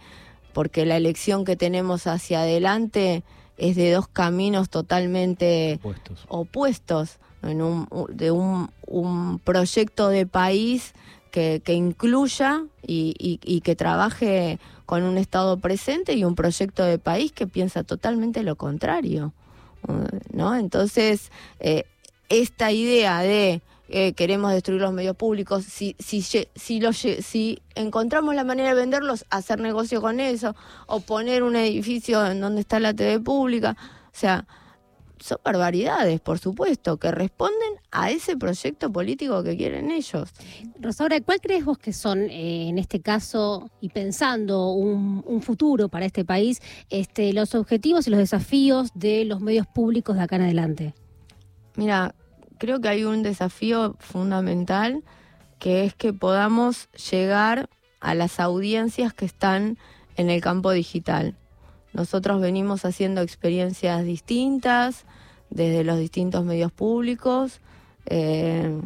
porque 0.54 0.86
la 0.86 0.98
elección 0.98 1.46
que 1.46 1.56
tenemos 1.56 2.06
hacia 2.08 2.42
adelante 2.42 3.24
es 3.58 3.76
de 3.76 3.92
dos 3.92 4.08
caminos 4.08 4.70
totalmente 4.70 5.80
Puestos. 5.82 6.26
opuestos 6.28 7.20
en 7.44 7.62
un, 7.62 7.88
de 8.10 8.32
un, 8.32 8.72
un 8.88 9.40
proyecto 9.40 10.10
de 10.10 10.26
país 10.26 10.94
que, 11.34 11.63
que 11.66 11.74
incluya 11.74 12.63
y, 12.86 13.40
y- 13.44 13.62
que 13.62 13.75
trabaje 13.75 14.60
con 14.86 15.02
un 15.02 15.18
Estado 15.18 15.58
presente 15.58 16.13
y 16.13 16.25
un 16.25 16.36
proyecto 16.36 16.84
de 16.86 17.00
país 17.00 17.32
que 17.32 17.48
piensa 17.48 17.84
totalmente 17.84 18.44
lo 18.44 18.56
contrario. 18.56 19.34
¿no? 20.32 20.56
Entonces, 20.56 21.32
eh, 21.60 21.86
esta 22.30 22.72
idea 22.72 23.22
de 23.22 23.63
eh, 23.90 24.13
queremos 24.13 24.52
destruir 24.52 24.80
los 24.80 24.94
medios 24.94 25.16
públicos, 25.16 25.63
si, 25.66 25.96
si, 25.98 26.22
si, 26.22 26.80
los 26.80 26.98
si 26.98 27.60
encontramos 27.74 28.36
la 28.36 28.44
manera 28.44 28.70
de 28.70 28.75
venderlos, 28.75 29.25
hacer 29.32 29.60
negocio 29.60 30.02
con 30.02 30.20
eso, 30.20 30.56
o 30.86 31.00
poner 31.00 31.42
un 31.42 31.56
edificio 31.56 32.24
en 32.28 32.42
donde 32.42 32.62
está 32.62 32.80
la 32.80 32.94
TV 32.94 33.20
pública, 33.20 33.75
o 34.06 34.16
sea, 34.16 34.46
son 35.24 35.38
barbaridades, 35.42 36.20
por 36.20 36.38
supuesto, 36.38 36.98
que 36.98 37.10
responden 37.10 37.75
a 37.92 38.12
ese 38.12 38.36
proyecto 38.36 38.92
político 38.92 39.42
que 39.42 39.56
quieren 39.56 39.89
ellos. 39.89 40.30
Rosaura, 40.82 41.20
¿cuál 41.22 41.39
crees 41.39 41.63
vos 41.63 41.77
que 41.77 41.94
son, 41.94 42.30
eh, 42.30 42.68
en 42.68 42.77
este 42.77 43.00
caso, 43.00 43.70
y 43.80 43.88
pensando 43.88 44.72
un, 44.72 45.24
un 45.25 45.42
futuro 45.42 45.88
para 45.88 46.06
este 46.06 46.25
país, 46.25 46.62
este, 46.89 47.32
los 47.32 47.56
objetivos 47.56 48.06
y 48.06 48.10
los 48.10 48.20
desafíos 48.20 48.89
de 48.96 49.24
los 49.24 49.39
medios 49.39 49.65
públicos 49.65 50.18
de 50.18 50.24
acá 50.24 50.36
en 50.36 50.42
adelante? 50.42 50.94
Mira, 51.77 52.15
creo 52.58 52.82
que 52.82 52.89
hay 52.89 53.06
un 53.06 53.24
desafío 53.24 53.96
fundamental 54.00 55.03
que 55.58 55.86
es 55.86 55.96
que 55.96 56.12
podamos 56.12 56.89
llegar 57.12 57.70
a 58.01 58.13
las 58.13 58.42
audiencias 58.42 59.13
que 59.13 59.24
están 59.24 59.77
en 60.18 60.30
el 60.30 60.42
campo 60.42 60.72
digital. 60.72 61.38
Nosotros 61.94 62.42
venimos 62.42 62.84
haciendo 62.84 63.22
experiencias 63.22 64.03
distintas 64.03 65.06
desde 65.53 65.83
los 65.83 66.00
distintos 66.00 66.43
medios 66.45 66.72
públicos. 66.72 67.62
eh, 68.05 68.81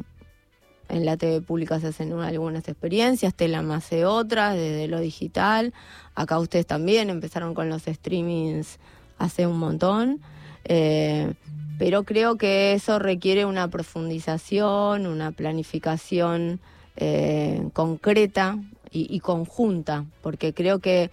en 0.90 1.06
la 1.06 1.18
TV 1.18 1.42
pública 1.42 1.80
se 1.80 1.88
hacen 1.88 2.14
algunas 2.14 2.68
experiencias, 2.68 3.34
Telam 3.34 3.72
hace 3.72 4.06
otras, 4.06 4.56
desde 4.56 4.88
lo 4.88 5.00
digital. 5.00 5.74
Acá 6.16 6.40
ustedes 6.40 6.66
también 6.66 7.10
empezaron 7.10 7.54
con 7.54 7.70
los 7.70 7.84
streamings 7.84 8.80
hace 9.18 9.48
un 9.48 9.60
montón. 9.60 10.22
Eh, 10.64 11.34
pero 11.78 12.04
creo 12.04 12.38
que 12.38 12.74
eso 12.74 13.00
requiere 13.00 13.46
una 13.46 13.68
profundización, 13.68 15.08
una 15.08 15.32
planificación 15.32 16.60
eh, 16.96 17.70
concreta 17.74 18.58
y 18.90 19.20
conjunta, 19.20 20.06
porque 20.24 20.54
creo 20.54 20.80
que 20.80 21.12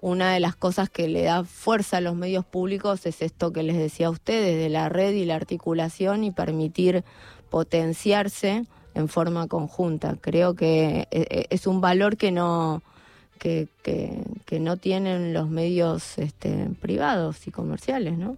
una 0.00 0.32
de 0.32 0.40
las 0.40 0.56
cosas 0.56 0.88
que 0.88 1.08
le 1.08 1.22
da 1.22 1.44
fuerza 1.44 1.98
a 1.98 2.00
los 2.00 2.14
medios 2.16 2.44
públicos 2.44 3.04
es 3.06 3.20
esto 3.22 3.52
que 3.52 3.62
les 3.62 3.76
decía 3.76 4.06
a 4.06 4.10
ustedes, 4.10 4.56
de 4.58 4.68
la 4.70 4.88
red 4.88 5.12
y 5.12 5.24
la 5.26 5.34
articulación 5.36 6.24
y 6.24 6.30
permitir 6.30 7.04
potenciarse 7.50 8.64
en 8.94 9.08
forma 9.08 9.46
conjunta. 9.46 10.16
Creo 10.20 10.54
que 10.54 11.00
eh, 11.10 11.26
eh, 11.30 11.44
es 11.50 11.66
un 11.66 11.80
valor 11.80 12.16
que 12.16 12.32
no, 12.32 12.82
que, 13.38 13.68
no 14.58 14.76
tienen 14.76 15.32
los 15.32 15.48
medios 15.48 16.18
este, 16.18 16.68
privados 16.80 17.46
y 17.46 17.50
comerciales, 17.50 18.16
¿no? 18.18 18.36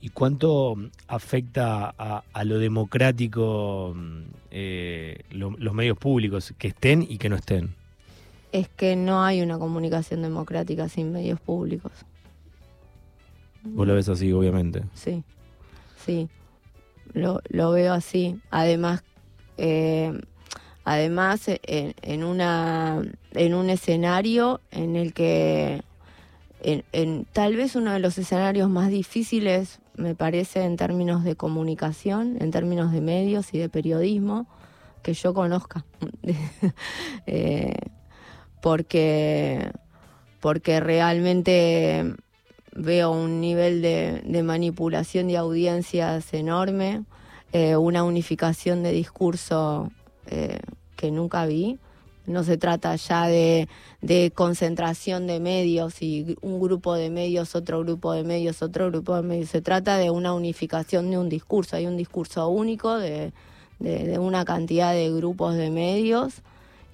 ¿Y 0.00 0.08
cuánto 0.08 0.76
afecta 1.06 1.94
a, 1.96 2.44
lo 2.44 2.58
democrático 2.58 3.94
eh, 4.50 5.22
lo- 5.30 5.56
los 5.58 5.74
medios 5.74 5.96
públicos, 5.96 6.52
que 6.58 6.68
estén 6.68 7.02
y 7.08 7.18
que 7.18 7.28
no 7.28 7.36
estén? 7.36 7.74
Es 8.52 8.68
que 8.68 8.96
no 8.96 9.24
hay 9.24 9.42
una 9.42 9.58
comunicación 9.58 10.22
democrática 10.22 10.88
sin 10.88 11.12
medios 11.12 11.40
públicos. 11.40 11.92
Vos 13.64 13.86
lo 13.86 13.94
ves 13.94 14.08
así, 14.08 14.32
obviamente. 14.32 14.84
Sí, 14.94 15.24
sí, 16.04 16.28
lo, 17.14 17.40
lo 17.48 17.70
veo 17.72 17.92
así. 17.92 18.40
Además, 18.50 19.02
eh, 19.56 20.12
además 20.84 21.48
eh, 21.48 21.60
en, 21.66 21.94
en 22.02 22.24
una 22.24 23.02
en 23.32 23.54
un 23.54 23.70
escenario 23.70 24.60
en 24.70 24.96
el 24.96 25.14
que 25.14 25.82
en, 26.60 26.84
en 26.92 27.26
tal 27.32 27.56
vez 27.56 27.76
uno 27.76 27.92
de 27.92 27.98
los 27.98 28.18
escenarios 28.18 28.68
más 28.68 28.90
difíciles 28.90 29.80
me 29.96 30.14
parece 30.14 30.64
en 30.64 30.76
términos 30.76 31.24
de 31.24 31.36
comunicación, 31.36 32.36
en 32.40 32.50
términos 32.50 32.92
de 32.92 33.00
medios 33.00 33.52
y 33.52 33.58
de 33.58 33.68
periodismo 33.68 34.46
que 35.02 35.14
yo 35.14 35.34
conozca. 35.34 35.84
Eh, 37.26 37.74
porque 38.62 39.70
porque 40.40 40.80
realmente 40.80 42.14
veo 42.74 43.12
un 43.12 43.40
nivel 43.40 43.80
de, 43.82 44.42
manipulación 44.42 45.28
de 45.28 45.36
audiencias 45.36 46.32
enorme, 46.34 47.04
eh, 47.52 47.76
una 47.76 48.02
unificación 48.02 48.82
de 48.82 48.90
discurso 48.92 49.90
eh, 50.26 50.58
que 50.96 51.10
nunca 51.12 51.46
vi. 51.46 51.78
No 52.26 52.42
se 52.44 52.56
trata 52.56 52.96
ya 52.96 53.26
de, 53.28 53.68
de 54.00 54.32
concentración 54.34 55.26
de 55.28 55.38
medios 55.38 56.02
y 56.02 56.36
un 56.40 56.60
grupo 56.60 56.94
de 56.94 57.10
medios, 57.10 57.54
otro 57.54 57.80
grupo 57.80 58.12
de 58.12 58.24
medios, 58.24 58.62
otro 58.62 58.90
grupo 58.90 59.14
de 59.16 59.22
medios. 59.22 59.50
Se 59.50 59.60
trata 59.60 59.96
de 59.98 60.10
una 60.10 60.32
unificación 60.34 61.10
de 61.10 61.18
un 61.18 61.28
discurso. 61.28 61.76
Hay 61.76 61.86
un 61.86 61.96
discurso 61.96 62.48
único 62.48 62.96
de, 62.98 63.32
de- 63.78 64.06
de 64.06 64.18
una 64.18 64.44
cantidad 64.44 64.92
de 64.92 65.08
grupos 65.12 65.54
de 65.56 65.70
medios 65.70 66.42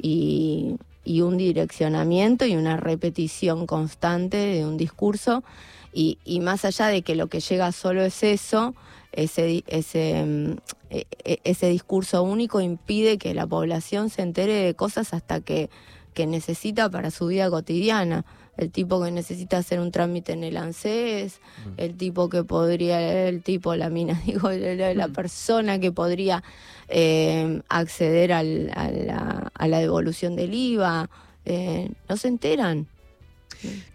y, 0.00 0.76
y 1.08 1.22
un 1.22 1.38
direccionamiento 1.38 2.44
y 2.44 2.54
una 2.54 2.76
repetición 2.76 3.66
constante 3.66 4.36
de 4.36 4.66
un 4.66 4.76
discurso. 4.76 5.42
Y, 5.90 6.18
y 6.22 6.40
más 6.40 6.66
allá 6.66 6.88
de 6.88 7.00
que 7.00 7.14
lo 7.14 7.28
que 7.28 7.40
llega 7.40 7.72
solo 7.72 8.02
es 8.02 8.22
eso, 8.22 8.74
ese, 9.12 9.64
ese, 9.68 10.22
mm, 10.26 10.56
e- 10.90 11.06
e- 11.24 11.40
ese 11.44 11.70
discurso 11.70 12.22
único 12.22 12.60
impide 12.60 13.16
que 13.16 13.32
la 13.32 13.46
población 13.46 14.10
se 14.10 14.20
entere 14.20 14.52
de 14.52 14.74
cosas 14.74 15.14
hasta 15.14 15.40
que, 15.40 15.70
que 16.12 16.26
necesita 16.26 16.90
para 16.90 17.10
su 17.10 17.28
vida 17.28 17.48
cotidiana. 17.48 18.26
El 18.58 18.70
tipo 18.70 19.02
que 19.02 19.10
necesita 19.10 19.56
hacer 19.56 19.80
un 19.80 19.90
trámite 19.92 20.32
en 20.32 20.44
el 20.44 20.56
ANSES, 20.58 21.40
el 21.78 21.94
tipo 21.96 22.28
que 22.28 22.44
podría, 22.44 23.26
el 23.28 23.40
tipo, 23.42 23.74
la 23.76 23.88
mina, 23.88 24.20
digo, 24.26 24.50
la, 24.50 24.92
la 24.94 25.08
persona 25.08 25.78
que 25.78 25.92
podría 25.92 26.42
eh, 26.88 27.62
acceder 27.68 28.32
al- 28.32 28.70
a, 28.74 28.90
la, 28.90 29.50
a 29.54 29.68
la 29.68 29.78
devolución 29.78 30.36
del 30.36 30.52
IVA, 30.52 31.08
eh, 31.46 31.88
no 32.08 32.16
se 32.16 32.28
enteran. 32.28 32.86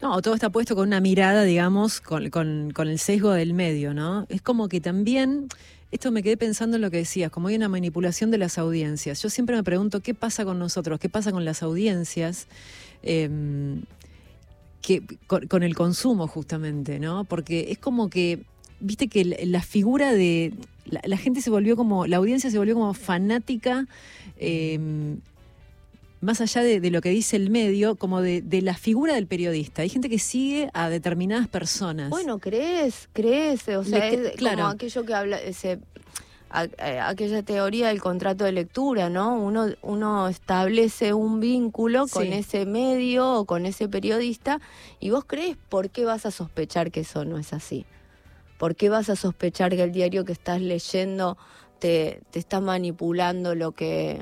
No, 0.02 0.22
todo 0.22 0.34
está 0.34 0.50
puesto 0.50 0.76
con 0.76 0.88
una 0.88 1.00
mirada, 1.00 1.44
digamos, 1.44 2.02
con, 2.02 2.30
con- 2.30 2.72
con 2.74 2.88
el 2.88 3.00
sesgo 3.00 3.32
del 3.32 3.54
medio, 3.54 3.94
¿no? 3.94 4.26
Es 4.30 4.42
como 4.42 4.68
que 4.70 4.82
también, 4.82 5.48
esto 5.92 6.12
me 6.12 6.24
quedé 6.24 6.38
pensando 6.38 6.76
en 6.78 6.82
lo 6.82 6.90
que 6.92 6.98
decías, 6.98 7.32
como 7.32 7.50
hay 7.50 7.56
una 7.56 7.70
manipulación 7.70 8.32
de 8.32 8.38
las 8.38 8.58
audiencias. 8.58 9.22
Yo 9.22 9.30
siempre 9.30 9.56
me 9.56 9.64
pregunto 9.64 10.00
qué 10.02 10.14
pasa 10.14 10.44
con 10.46 10.58
nosotros, 10.60 11.00
qué 11.00 11.10
pasa 11.10 11.32
con 11.32 11.46
las 11.46 11.64
audiencias, 11.64 12.48
eh, 13.04 13.30
que, 14.84 15.02
con, 15.26 15.48
con 15.48 15.64
el 15.64 15.74
consumo 15.74 16.28
justamente, 16.28 17.00
¿no? 17.00 17.24
Porque 17.24 17.72
es 17.72 17.80
como 17.80 18.12
que, 18.12 18.44
viste 18.80 19.08
que 19.08 19.26
la, 19.26 19.38
la 19.46 19.62
figura 19.64 20.14
de... 20.14 20.54
La, 20.86 21.02
la 21.06 21.18
gente 21.18 21.42
se 21.42 21.50
volvió 21.50 21.76
como, 21.76 22.06
la 22.06 22.18
audiencia 22.18 22.52
se 22.52 22.60
volvió 22.60 22.76
como 22.76 22.94
fanática. 22.94 23.88
eh, 24.38 24.78
más 26.24 26.40
allá 26.40 26.64
de, 26.64 26.80
de 26.80 26.90
lo 26.90 27.02
que 27.02 27.10
dice 27.10 27.36
el 27.36 27.50
medio, 27.50 27.96
como 27.96 28.22
de, 28.22 28.42
de 28.42 28.62
la 28.62 28.76
figura 28.76 29.16
del 29.16 29.28
periodista. 29.28 29.82
Hay 29.82 29.90
gente 29.90 30.08
que 30.10 30.20
sigue 30.20 30.70
a 30.74 30.90
determinadas 30.90 31.50
personas. 31.50 32.10
Bueno, 32.10 32.40
crees, 32.40 33.10
crees, 33.12 33.68
o 33.68 33.84
sea, 33.84 34.00
Le 34.10 34.30
es 34.30 34.32
claro. 34.38 34.60
como 34.60 34.70
aquello 34.70 35.06
que 35.06 35.14
habla, 35.14 35.38
a- 36.54 36.68
a- 36.78 37.10
aquella 37.10 37.42
teoría 37.44 37.88
del 37.88 38.00
contrato 38.02 38.46
de 38.46 38.52
lectura, 38.52 39.10
¿no? 39.10 39.36
Uno, 39.38 39.66
uno 39.82 40.28
establece 40.28 41.14
un 41.14 41.40
vínculo 41.40 42.06
con 42.08 42.24
Sí. 42.24 42.34
ese 42.34 42.66
medio 42.66 43.34
o 43.34 43.46
con 43.46 43.66
ese 43.66 43.90
periodista 43.90 44.62
y 45.00 45.10
vos 45.10 45.26
crees 45.26 45.58
por 45.70 45.90
qué 45.90 46.06
vas 46.06 46.26
a 46.26 46.32
sospechar 46.32 46.92
que 46.92 47.02
eso 47.02 47.26
no 47.26 47.38
es 47.40 47.54
así. 47.54 47.86
¿Por 48.60 48.76
qué 48.76 48.88
vas 48.90 49.10
a 49.10 49.16
sospechar 49.16 49.72
que 49.76 49.84
el 49.84 49.92
diario 49.92 50.24
que 50.26 50.32
estás 50.32 50.62
leyendo 50.62 51.38
te, 51.80 52.22
te 52.32 52.40
está 52.40 52.62
manipulando 52.62 53.56
lo 53.56 53.72
que... 53.74 54.22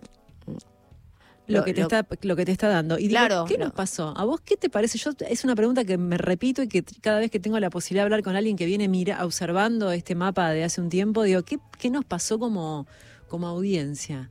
lo, 1.51 1.63
que 1.63 1.73
te 1.73 1.81
está 1.81 2.07
lo 2.21 2.35
que 2.35 2.45
te 2.45 2.51
está 2.51 2.67
dando. 2.67 2.97
Y 2.97 3.03
digo, 3.07 3.11
Claro, 3.19 3.45
¿qué 3.47 3.57
no. 3.57 3.65
nos 3.65 3.73
pasó? 3.73 4.13
¿A 4.17 4.23
vos 4.25 4.41
qué 4.41 4.57
te 4.57 4.69
parece? 4.69 4.97
Yo 4.97 5.11
es 5.29 5.43
una 5.43 5.55
pregunta 5.55 5.83
que 5.85 5.97
me 5.97 6.17
repito 6.17 6.61
y 6.63 6.67
que 6.67 6.83
cada 6.83 7.19
vez 7.19 7.29
que 7.31 7.39
tengo 7.39 7.59
la 7.59 7.69
posibilidad 7.69 8.03
de 8.03 8.05
hablar 8.07 8.23
con 8.23 8.35
alguien 8.35 8.55
que 8.57 8.65
viene 8.65 8.87
mira 8.87 9.23
observando 9.25 9.91
este 9.91 10.15
mapa 10.15 10.49
de 10.51 10.63
hace 10.63 10.81
un 10.81 10.89
tiempo, 10.89 11.23
digo, 11.23 11.43
¿qué, 11.43 11.59
qué 11.79 11.89
nos 11.89 12.05
pasó 12.05 12.39
como 12.39 12.87
como 13.27 13.47
audiencia? 13.47 14.29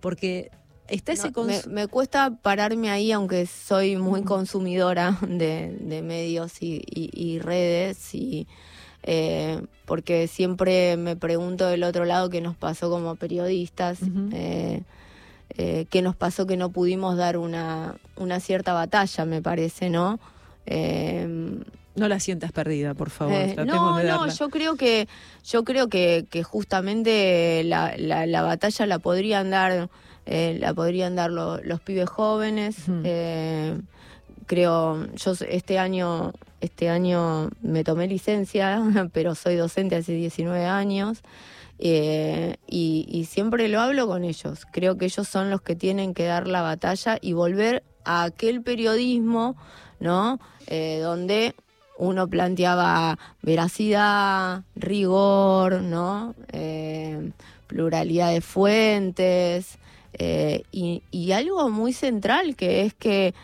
Porque 0.00 0.50
está 0.88 1.12
ese 1.12 1.30
No, 1.36 1.44
me, 1.68 1.86
cuesta 1.88 2.30
pararme 2.40 2.88
ahí, 2.88 3.12
aunque 3.12 3.44
soy 3.46 3.96
muy 3.96 4.22
consumidora 4.22 5.18
de, 5.28 5.76
de 5.80 6.02
medios 6.02 6.62
y, 6.62 6.80
y- 6.88 7.10
y 7.12 7.38
redes, 7.40 8.14
y, 8.14 8.46
eh, 9.02 9.60
porque 9.84 10.28
siempre 10.28 10.96
me 10.96 11.14
pregunto 11.16 11.66
del 11.66 11.82
otro 11.82 12.04
lado 12.04 12.30
qué 12.30 12.40
nos 12.40 12.56
pasó 12.56 12.88
como 12.90 13.16
periodistas, 13.16 13.98
eh, 14.32 14.82
eh, 15.56 15.86
qué 15.90 16.02
nos 16.02 16.14
pasó 16.16 16.46
que 16.46 16.56
no 16.56 16.70
pudimos 16.70 17.16
dar 17.16 17.36
una, 17.38 17.96
una 18.16 18.40
cierta 18.40 18.72
batalla, 18.72 19.24
me 19.24 19.40
parece, 19.42 19.90
¿no? 19.90 20.18
Eh, 20.66 21.26
no 21.96 22.06
la 22.08 22.20
sientas 22.20 22.52
perdida, 22.52 22.94
por 22.94 23.10
favor. 23.10 23.34
eh, 23.34 23.54
no, 23.66 23.96
de 23.98 24.04
no, 24.04 24.28
yo 24.28 24.50
creo 24.50 24.76
que 24.76 25.08
yo 25.44 25.64
creo 25.64 25.88
que, 25.88 26.26
que 26.30 26.42
justamente 26.44 27.62
la, 27.64 27.94
la, 27.96 28.26
la 28.26 28.42
batalla 28.42 28.86
la 28.86 28.98
podrían 28.98 29.50
dar 29.50 29.88
eh, 30.26 30.56
la 30.60 30.74
podrían 30.74 31.16
dar 31.16 31.30
lo- 31.30 31.60
los 31.62 31.80
pibes 31.80 32.08
jóvenes. 32.08 32.76
Eh, 33.02 33.80
creo 34.46 35.06
yo 35.16 35.32
este 35.48 35.78
año 35.78 36.32
este 36.60 36.88
año 36.88 37.50
me 37.62 37.82
tomé 37.84 38.06
licencia, 38.08 38.82
pero 39.12 39.34
soy 39.34 39.56
docente 39.56 39.96
hace 39.96 40.12
19 40.12 40.64
años. 40.66 41.22
Eh, 41.78 42.56
y, 42.66 43.06
y 43.08 43.24
siempre 43.24 43.68
lo 43.68 43.80
hablo 43.80 44.06
con 44.06 44.24
ellos. 44.24 44.66
Creo 44.72 44.98
que 44.98 45.06
ellos 45.06 45.28
son 45.28 45.50
los 45.50 45.60
que 45.62 45.76
tienen 45.76 46.14
que 46.14 46.24
dar 46.24 46.48
la 46.48 46.62
batalla 46.62 47.18
y 47.20 47.32
volver 47.32 47.84
a 48.04 48.24
aquel 48.24 48.62
periodismo, 48.62 49.56
¿no? 50.00 50.40
Eh, 50.66 51.00
donde 51.02 51.54
uno 51.98 52.28
planteaba 52.28 53.18
veracidad, 53.42 54.62
rigor, 54.74 55.82
¿no? 55.82 56.34
Eh, 56.52 57.32
pluralidad 57.66 58.32
de 58.32 58.40
fuentes 58.40 59.78
eh, 60.14 60.62
y, 60.72 61.02
y 61.10 61.32
algo 61.32 61.68
muy 61.70 61.92
central 61.92 62.56
que 62.56 62.86
es 62.86 62.94
que 62.94 63.34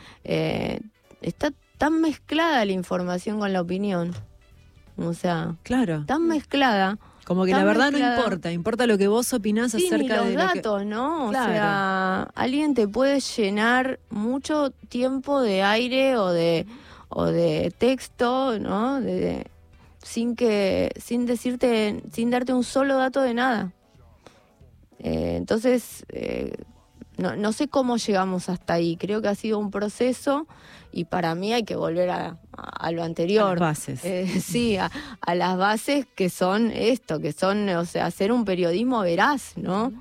está 1.21 1.53
tan 1.76 2.00
mezclada 2.00 2.64
la 2.64 2.73
información 2.73 3.38
con 3.38 3.53
la 3.53 3.61
opinión. 3.61 4.14
O 4.97 5.12
sea, 5.12 5.57
Claro, 5.62 6.05
tan 6.07 6.26
mezclada. 6.26 6.99
Como 7.25 7.45
que 7.45 7.52
la 7.52 7.64
verdad 7.64 7.90
no 7.90 7.99
importa, 7.99 8.52
importa 8.52 8.87
lo 8.87 8.99
que 8.99 9.09
vos 9.09 9.33
opinás 9.33 9.73
Sí, 9.73 9.87
acerca 9.87 10.16
los 10.19 10.26
de 10.28 10.33
lo 10.35 10.38
que... 10.52 10.57
datos, 10.61 10.85
¿no? 10.87 11.28
Claro. 11.31 11.50
O 11.50 11.54
sea, 11.54 12.23
alguien 12.35 12.75
te 12.75 12.87
puede 12.88 13.21
llenar 13.21 13.99
mucho 14.11 14.71
tiempo 14.88 15.40
de 15.40 15.62
aire 15.62 16.16
o 16.16 16.28
de 16.31 16.66
o 17.09 17.26
de 17.26 17.73
texto, 17.78 18.59
¿no? 18.59 19.00
De- 19.00 19.21
de- 19.21 19.47
sin 20.02 20.37
que 20.37 20.90
sin 21.02 21.25
decirte 21.25 22.02
sin 22.12 22.31
darte 22.31 22.52
un 22.52 22.62
solo 22.64 22.97
dato 22.99 23.23
de 23.23 23.33
nada. 23.35 23.73
Eh, 24.99 25.37
entonces 25.37 26.04
eh, 26.11 26.52
no, 27.16 27.37
no 27.37 27.52
sé 27.52 27.68
cómo 27.68 27.97
llegamos 27.97 28.49
hasta 28.49 28.75
ahí. 28.75 28.97
Creo 28.97 29.23
que 29.23 29.28
ha 29.28 29.35
sido 29.35 29.59
un 29.59 29.71
proceso 29.71 30.47
y 30.92 31.04
para 31.04 31.35
mí 31.35 31.52
hay 31.52 31.64
que 31.64 31.76
volver 31.76 32.11
a, 32.11 32.37
a- 32.56 32.87
a 32.87 32.90
lo 32.92 33.02
a 33.02 33.06
anterior. 33.06 33.50
las 33.59 33.61
bases. 33.61 34.04
Eh, 34.04 34.40
sí, 34.40 34.76
a, 34.76 34.90
a 35.21 35.35
las 35.35 35.56
bases 35.56 36.06
que 36.14 36.30
son 36.30 36.71
esto, 36.71 37.21
que 37.21 37.33
son, 37.33 37.68
o 37.71 37.85
sea, 37.85 38.06
hacer 38.06 38.33
un 38.33 38.44
periodismo 38.44 39.00
veraz, 39.00 39.52
¿no? 39.56 39.92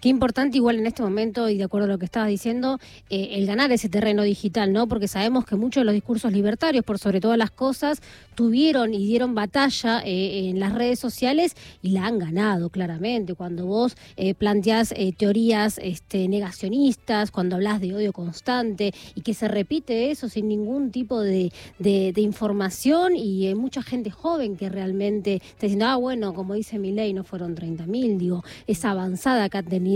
Qué 0.00 0.08
importante 0.08 0.56
igual 0.56 0.78
en 0.78 0.86
este 0.86 1.02
momento, 1.02 1.48
y 1.48 1.58
de 1.58 1.64
acuerdo 1.64 1.84
a 1.84 1.88
lo 1.88 1.98
que 1.98 2.06
estabas 2.06 2.28
diciendo, 2.28 2.78
eh, 3.10 3.30
el 3.32 3.46
ganar 3.46 3.70
ese 3.70 3.88
terreno 3.88 4.22
digital, 4.22 4.72
¿no? 4.72 4.88
Porque 4.88 5.08
sabemos 5.08 5.44
que 5.44 5.56
muchos 5.56 5.82
de 5.82 5.84
los 5.84 5.94
discursos 5.94 6.32
libertarios, 6.32 6.84
por 6.84 6.98
sobre 6.98 7.20
todas 7.20 7.36
las 7.36 7.50
cosas, 7.50 8.00
tuvieron 8.40 8.94
y 8.94 9.04
dieron 9.04 9.34
batalla 9.34 10.00
eh, 10.02 10.48
en 10.48 10.60
las 10.60 10.72
redes 10.74 10.98
sociales 10.98 11.54
y 11.82 11.90
la 11.90 12.06
han 12.06 12.18
ganado 12.18 12.70
claramente. 12.70 13.34
Cuando 13.34 13.66
vos 13.66 13.98
eh, 14.16 14.32
planteás 14.32 14.94
eh, 14.96 15.12
teorías 15.14 15.78
este, 15.82 16.26
negacionistas, 16.26 17.30
cuando 17.30 17.56
hablas 17.56 17.82
de 17.82 17.94
odio 17.94 18.14
constante 18.14 18.94
y 19.14 19.20
que 19.20 19.34
se 19.34 19.46
repite 19.46 20.10
eso 20.10 20.30
sin 20.30 20.48
ningún 20.48 20.90
tipo 20.90 21.20
de, 21.20 21.52
información 22.16 23.14
y 23.14 23.46
hay 23.46 23.54
mucha 23.54 23.82
gente 23.82 24.10
joven 24.10 24.56
que 24.56 24.70
realmente 24.70 25.34
está 25.34 25.66
diciendo, 25.66 25.86
ah, 25.86 25.96
bueno, 25.96 26.32
como 26.32 26.54
dice 26.54 26.78
mi 26.78 26.92
ley, 26.92 27.12
no 27.12 27.24
fueron 27.24 27.54
30.000, 27.54 28.16
digo, 28.16 28.42
esa 28.66 28.92
avanzada 28.92 29.50
que 29.50 29.58
han 29.58 29.66
tenido 29.66 29.89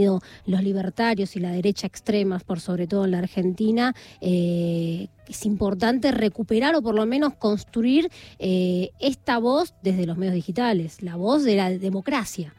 los 0.46 0.62
libertarios 0.62 1.36
y 1.36 1.40
la 1.40 1.50
derecha 1.50 1.86
extrema, 1.86 2.38
por 2.38 2.60
sobre 2.60 2.86
todo 2.86 3.04
en 3.04 3.12
la 3.12 3.18
Argentina, 3.18 3.94
eh, 4.20 5.08
es 5.28 5.46
importante 5.46 6.12
recuperar 6.12 6.74
o 6.74 6.82
por 6.82 6.94
lo 6.94 7.06
menos 7.06 7.34
construir 7.34 8.10
eh, 8.38 8.90
esta 9.00 9.38
voz 9.38 9.74
desde 9.82 10.06
los 10.06 10.16
medios 10.16 10.34
digitales, 10.34 11.02
la 11.02 11.16
voz 11.16 11.44
de 11.44 11.56
la 11.56 11.70
democracia. 11.70 12.54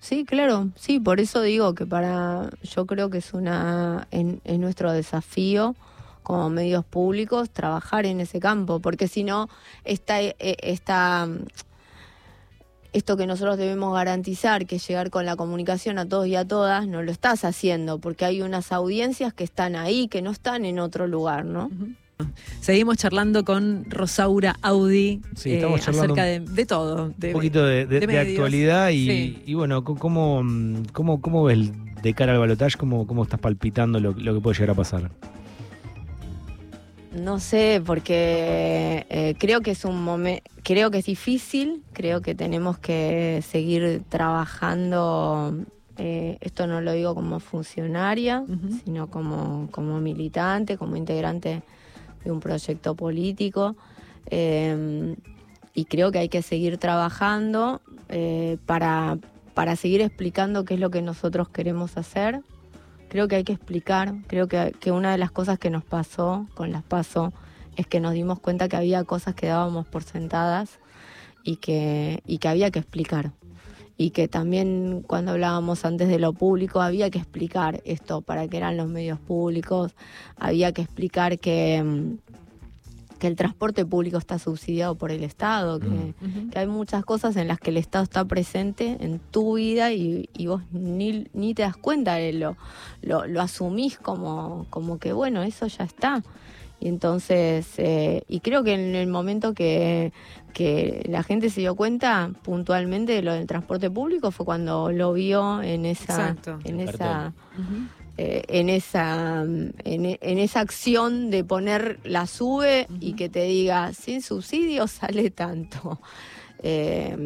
Sí, 0.00 0.24
claro, 0.24 0.70
sí, 0.76 1.00
por 1.00 1.18
eso 1.18 1.42
digo 1.42 1.74
que 1.74 1.84
para, 1.84 2.50
yo 2.62 2.86
creo 2.86 3.10
que 3.10 3.18
es 3.18 3.34
una, 3.34 4.06
en, 4.12 4.40
es 4.44 4.58
nuestro 4.58 4.92
desafío 4.92 5.74
como 6.22 6.50
medios 6.50 6.84
públicos 6.84 7.50
trabajar 7.50 8.06
en 8.06 8.20
ese 8.20 8.38
campo, 8.38 8.80
porque 8.80 9.08
si 9.08 9.24
no, 9.24 9.48
esta, 9.84 10.20
eh, 10.20 10.36
esta, 10.38 11.26
esto 12.92 13.16
que 13.16 13.26
nosotros 13.26 13.58
debemos 13.58 13.94
garantizar, 13.94 14.66
que 14.66 14.76
es 14.76 14.88
llegar 14.88 15.10
con 15.10 15.26
la 15.26 15.36
comunicación 15.36 15.98
a 15.98 16.06
todos 16.06 16.26
y 16.26 16.36
a 16.36 16.46
todas, 16.46 16.86
no 16.88 17.02
lo 17.02 17.10
estás 17.12 17.44
haciendo, 17.44 17.98
porque 17.98 18.24
hay 18.24 18.42
unas 18.42 18.72
audiencias 18.72 19.32
que 19.34 19.44
están 19.44 19.76
ahí, 19.76 20.08
que 20.08 20.22
no 20.22 20.30
están 20.30 20.64
en 20.64 20.78
otro 20.78 21.06
lugar, 21.06 21.44
¿no? 21.44 21.70
Seguimos 22.60 22.96
charlando 22.96 23.44
con 23.44 23.84
Rosaura 23.88 24.56
Audi 24.62 25.20
Sí, 25.36 25.52
estamos 25.52 25.80
charlando 25.82 26.14
acerca 26.14 26.24
de, 26.24 26.40
de 26.40 26.66
todo. 26.66 27.12
de- 27.16 27.28
un 27.28 27.32
poquito 27.34 27.64
de, 27.64 27.86
de- 27.86 27.86
de 27.86 28.00
de 28.00 28.06
medios. 28.08 28.28
actualidad 28.30 28.88
y, 28.90 29.06
Sí. 29.06 29.42
y 29.46 29.54
bueno, 29.54 29.84
¿cómo, 29.84 30.42
mm, 30.42 30.86
cómo, 30.92 31.20
cómo 31.20 31.44
ves 31.44 31.70
de 32.02 32.14
cara 32.14 32.32
al 32.32 32.38
balotaje? 32.40 32.76
¿Cómo, 32.76 33.06
¿Cómo 33.06 33.22
estás 33.22 33.38
palpitando 33.38 34.00
lo, 34.00 34.12
lo 34.14 34.34
que 34.34 34.40
puede 34.40 34.54
llegar 34.56 34.70
a 34.70 34.74
pasar? 34.74 35.10
No 37.20 37.40
sé, 37.40 37.82
porque 37.84 39.06
eh, 39.08 39.34
creo 39.38 39.60
que 39.60 39.72
es 39.72 39.84
un 39.84 40.02
momento, 40.02 40.42
creo 40.62 40.90
que 40.90 40.98
es 40.98 41.06
difícil, 41.06 41.82
creo 41.92 42.20
que 42.20 42.34
tenemos 42.34 42.78
que 42.78 43.42
seguir 43.46 44.02
trabajando. 44.08 45.54
eh, 45.96 46.38
esto 46.40 46.66
no 46.66 46.80
lo 46.80 46.92
digo 46.92 47.14
como 47.14 47.40
funcionaria, 47.40 48.44
sino 48.84 49.08
como, 49.08 49.68
como 49.72 50.00
militante, 50.00 50.76
como 50.76 50.96
integrante 50.96 51.62
de 52.24 52.30
un 52.30 52.40
proyecto 52.40 52.94
político. 52.94 53.76
eh, 54.30 55.16
y 55.74 55.84
creo 55.84 56.10
que 56.10 56.18
hay 56.18 56.28
que 56.28 56.42
seguir 56.42 56.76
trabajando 56.78 57.80
eh, 58.08 58.58
para, 58.66 59.16
para 59.54 59.76
seguir 59.76 60.00
explicando 60.00 60.64
qué 60.64 60.74
es 60.74 60.80
lo 60.80 60.90
que 60.90 61.02
nosotros 61.02 61.48
queremos 61.48 61.96
hacer. 61.96 62.40
Creo 63.08 63.26
que 63.26 63.36
hay 63.36 63.44
que 63.44 63.54
explicar, 63.54 64.14
creo 64.26 64.48
que, 64.48 64.92
una 64.92 65.12
de 65.12 65.18
las 65.18 65.30
cosas 65.30 65.58
que 65.58 65.70
nos 65.70 65.82
pasó 65.82 66.46
con 66.54 66.72
las 66.72 66.82
PASO 66.82 67.32
es 67.76 67.86
que 67.86 68.00
nos 68.00 68.12
dimos 68.12 68.38
cuenta 68.38 68.68
que 68.68 68.76
había 68.76 69.04
cosas 69.04 69.34
que 69.34 69.46
dábamos 69.46 69.86
por 69.86 70.02
sentadas 70.02 70.78
y 71.42 71.56
que, 71.56 72.22
y 72.26 72.38
que 72.38 72.48
había 72.48 72.70
que 72.70 72.80
explicar. 72.80 73.32
Y 73.96 74.10
que 74.10 74.28
también 74.28 75.02
cuando 75.06 75.32
hablábamos 75.32 75.84
antes 75.84 76.08
de 76.08 76.18
lo 76.18 76.32
público 76.32 76.82
había 76.82 77.10
que 77.10 77.18
explicar 77.18 77.80
esto, 77.84 78.20
para 78.20 78.46
qué 78.46 78.58
eran 78.58 78.76
los 78.76 78.88
medios 78.88 79.18
públicos, 79.18 79.94
había 80.36 80.72
que 80.72 80.82
explicar 80.82 81.38
que, 81.38 82.18
que 83.18 83.26
el 83.26 83.36
transporte 83.36 83.84
público 83.84 84.18
está 84.18 84.38
subsidiado 84.38 84.94
por 84.94 85.10
el 85.10 85.24
Estado, 85.24 85.78
que, 85.80 85.86
Mm. 85.88 86.50
Que 86.50 86.58
hay 86.58 86.66
muchas 86.66 87.04
cosas 87.04 87.36
en 87.36 87.48
las 87.48 87.58
que 87.58 87.70
el 87.70 87.76
Estado 87.76 88.04
está 88.04 88.24
presente 88.24 88.96
en 89.00 89.18
tu 89.18 89.56
vida 89.56 89.92
y, 89.92 90.28
y 90.34 90.46
vos 90.46 90.62
ni, 90.72 91.26
ni 91.32 91.54
te 91.54 91.62
das 91.62 91.76
cuenta, 91.76 92.14
de 92.14 92.32
lo, 92.32 92.56
lo, 93.02 93.26
lo 93.26 93.40
asumís 93.40 93.98
como, 93.98 94.66
como 94.70 94.98
que 94.98 95.12
bueno, 95.12 95.42
eso 95.42 95.66
ya 95.66 95.84
está. 95.84 96.22
Y 96.80 96.86
entonces, 96.86 97.66
eh, 97.78 98.22
y 98.28 98.38
creo 98.38 98.62
que 98.62 98.74
en 98.74 98.94
el 98.94 99.08
momento 99.08 99.52
que, 99.52 100.12
que 100.54 101.04
la 101.08 101.24
gente 101.24 101.50
se 101.50 101.60
dio 101.60 101.74
cuenta 101.74 102.30
puntualmente 102.42 103.12
de 103.14 103.22
lo 103.22 103.32
del 103.32 103.48
transporte 103.48 103.90
público 103.90 104.30
fue 104.30 104.46
cuando 104.46 104.92
lo 104.92 105.12
vio 105.12 105.60
en 105.60 105.84
esa, 105.86 106.30
Exacto. 106.30 106.58
en 106.64 106.78
El 106.80 106.88
esa. 106.90 107.32
Eh, 108.18 108.42
en 108.48 108.68
esa 108.68 109.42
en, 109.42 110.04
e- 110.04 110.18
en 110.20 110.38
esa 110.38 110.60
acción 110.60 111.30
de 111.30 111.44
poner 111.44 112.00
la 112.04 112.26
sube 112.26 112.86
y 113.00 113.14
que 113.14 113.28
te 113.28 113.44
diga 113.44 113.92
sin 113.94 114.20
subsidio 114.22 114.86
sale 114.86 115.30
tanto 115.30 116.00
Eh, 116.60 117.16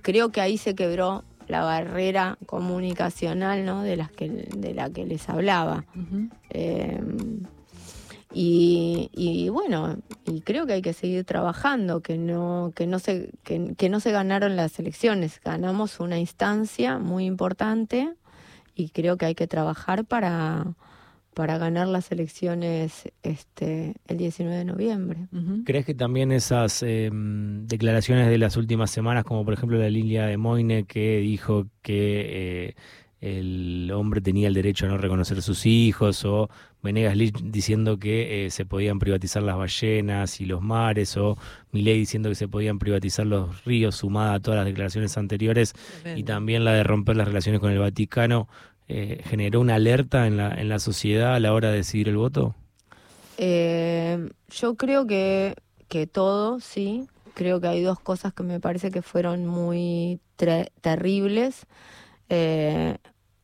creo 0.00 0.30
que 0.30 0.40
ahí 0.40 0.56
se 0.56 0.74
quebró 0.74 1.22
la 1.46 1.60
barrera 1.62 2.38
comunicacional 2.46 3.66
¿no? 3.66 3.82
de 3.82 3.96
las 3.96 4.10
que 4.10 4.30
de 4.30 4.72
la 4.72 4.88
que 4.88 5.04
les 5.04 5.28
hablaba. 5.28 5.84
Eh, 6.48 6.98
y, 8.32 9.10
y 9.12 9.48
bueno, 9.48 9.96
y 10.26 10.40
creo 10.42 10.66
que 10.66 10.74
hay 10.74 10.82
que 10.82 10.92
seguir 10.92 11.24
trabajando, 11.24 12.00
que 12.00 12.18
no, 12.18 12.72
que 12.74 12.86
no 12.86 12.98
se, 12.98 13.30
que, 13.42 13.74
que 13.76 13.88
no 13.88 14.00
se 14.00 14.12
ganaron 14.12 14.54
las 14.56 14.78
elecciones, 14.78 15.40
ganamos 15.42 15.98
una 16.00 16.18
instancia 16.18 16.98
muy 16.98 17.24
importante 17.24 18.14
y 18.78 18.90
creo 18.90 19.16
que 19.16 19.26
hay 19.26 19.34
que 19.34 19.48
trabajar 19.48 20.04
para, 20.04 20.76
para 21.34 21.58
ganar 21.58 21.88
las 21.88 22.12
elecciones 22.12 23.10
este, 23.24 23.96
el 24.06 24.18
19 24.18 24.56
de 24.56 24.64
noviembre. 24.64 25.26
¿Crees 25.64 25.84
que 25.84 25.94
también 25.94 26.30
esas 26.30 26.84
eh, 26.84 27.10
declaraciones 27.12 28.28
de 28.28 28.38
las 28.38 28.56
últimas 28.56 28.92
semanas, 28.92 29.24
como 29.24 29.44
por 29.44 29.52
ejemplo 29.52 29.78
la 29.78 29.90
línea 29.90 30.26
de 30.26 30.36
Moine 30.36 30.84
que 30.84 31.18
dijo 31.18 31.66
que 31.82 32.68
eh, 32.68 32.74
el 33.20 33.90
hombre 33.92 34.20
tenía 34.20 34.46
el 34.46 34.54
derecho 34.54 34.86
a 34.86 34.90
no 34.90 34.96
reconocer 34.96 35.42
sus 35.42 35.66
hijos, 35.66 36.24
o 36.24 36.48
Venegas 36.82 37.16
Lich 37.16 37.34
diciendo 37.42 37.98
que 37.98 38.46
eh, 38.46 38.50
se 38.50 38.64
podían 38.64 38.98
privatizar 38.98 39.42
las 39.42 39.56
ballenas 39.56 40.40
y 40.40 40.46
los 40.46 40.62
mares, 40.62 41.16
o 41.16 41.36
Milei 41.72 41.98
diciendo 41.98 42.28
que 42.28 42.34
se 42.34 42.48
podían 42.48 42.78
privatizar 42.78 43.26
los 43.26 43.64
ríos, 43.64 43.96
sumada 43.96 44.34
a 44.34 44.40
todas 44.40 44.58
las 44.58 44.66
declaraciones 44.66 45.16
anteriores, 45.18 45.74
y 46.16 46.22
también 46.22 46.64
la 46.64 46.72
de 46.72 46.84
romper 46.84 47.16
las 47.16 47.28
relaciones 47.28 47.60
con 47.60 47.72
el 47.72 47.78
Vaticano, 47.78 48.48
eh, 48.90 49.22
generó 49.24 49.60
una 49.60 49.74
alerta 49.74 50.26
en 50.26 50.38
la, 50.38 50.54
en 50.54 50.68
la 50.70 50.78
sociedad 50.78 51.34
a 51.34 51.40
la 51.40 51.52
hora 51.52 51.70
de 51.70 51.76
decidir 51.78 52.08
el 52.08 52.16
voto? 52.16 52.54
Eh, 53.36 54.30
yo 54.50 54.76
creo 54.76 55.06
que, 55.06 55.54
que 55.88 56.06
todo, 56.06 56.58
sí. 56.60 57.06
Creo 57.34 57.60
que 57.60 57.68
hay 57.68 57.82
dos 57.82 58.00
cosas 58.00 58.32
que 58.32 58.42
me 58.42 58.60
parece 58.60 58.90
que 58.90 59.02
fueron 59.02 59.46
muy 59.46 60.20
terribles. 60.80 61.66
Eh, 62.30 62.96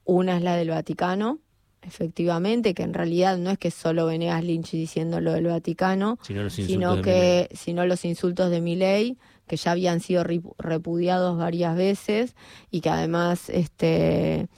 una 0.04 0.36
es 0.36 0.42
la 0.42 0.56
del 0.56 0.70
Vaticano, 0.70 1.38
efectivamente, 1.86 2.74
que 2.74 2.82
en 2.82 2.94
realidad 2.94 3.38
no 3.38 3.50
es 3.50 3.58
que 3.58 3.70
solo 3.70 4.06
Venegas 4.06 4.42
Lynch 4.44 4.72
diciendo 4.72 5.20
lo 5.20 5.32
del 5.32 5.46
Vaticano, 5.46 6.18
Sino 6.22 6.42
los 6.42 6.58
insultos 6.58 6.74
sino 6.74 6.96
de 6.96 7.02
que 7.02 7.48
sino 7.54 7.86
los 7.86 8.04
insultos 8.04 8.50
de 8.50 8.60
Milei 8.60 9.18
que 9.46 9.56
ya 9.56 9.72
habían 9.72 10.00
sido 10.00 10.24
repudiados 10.58 11.36
varias 11.36 11.76
veces 11.76 12.34
y 12.70 12.80
que 12.80 12.90
además 12.90 13.50
este 13.50 14.48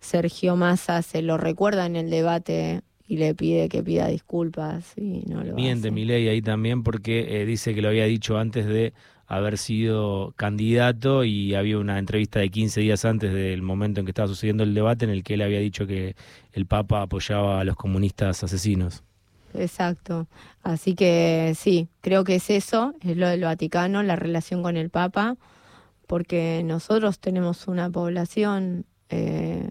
Sergio 0.00 0.56
Massa 0.56 1.02
se 1.02 1.22
lo 1.22 1.38
recuerda 1.38 1.86
en 1.86 1.96
el 1.96 2.10
debate 2.10 2.82
y 3.06 3.18
le 3.18 3.34
pide 3.34 3.68
que 3.68 3.82
pida 3.82 4.08
disculpas 4.08 4.94
y 4.96 5.22
no 5.26 5.44
lo 5.44 5.54
Miente 5.54 5.88
hace. 5.88 5.90
Milei 5.90 6.28
ahí 6.28 6.42
también 6.42 6.82
porque 6.82 7.42
eh, 7.42 7.46
dice 7.46 7.74
que 7.74 7.82
lo 7.82 7.88
había 7.88 8.06
dicho 8.06 8.38
antes 8.38 8.66
de 8.66 8.94
haber 9.32 9.56
sido 9.56 10.34
candidato 10.36 11.24
y 11.24 11.54
había 11.54 11.78
una 11.78 11.98
entrevista 11.98 12.38
de 12.38 12.50
15 12.50 12.82
días 12.82 13.06
antes 13.06 13.32
del 13.32 13.62
momento 13.62 13.98
en 13.98 14.04
que 14.04 14.10
estaba 14.10 14.28
sucediendo 14.28 14.62
el 14.62 14.74
debate 14.74 15.06
en 15.06 15.10
el 15.10 15.24
que 15.24 15.34
él 15.34 15.42
había 15.42 15.58
dicho 15.58 15.86
que 15.86 16.14
el 16.52 16.66
Papa 16.66 17.00
apoyaba 17.00 17.58
a 17.58 17.64
los 17.64 17.74
comunistas 17.74 18.44
asesinos. 18.44 19.02
Exacto. 19.54 20.26
Así 20.62 20.94
que 20.94 21.54
sí, 21.56 21.88
creo 22.02 22.24
que 22.24 22.34
es 22.34 22.50
eso, 22.50 22.94
es 23.00 23.16
lo 23.16 23.26
del 23.26 23.40
Vaticano, 23.40 24.02
la 24.02 24.16
relación 24.16 24.62
con 24.62 24.76
el 24.76 24.90
Papa, 24.90 25.38
porque 26.06 26.62
nosotros 26.62 27.18
tenemos 27.18 27.68
una 27.68 27.88
población 27.88 28.84
eh, 29.08 29.70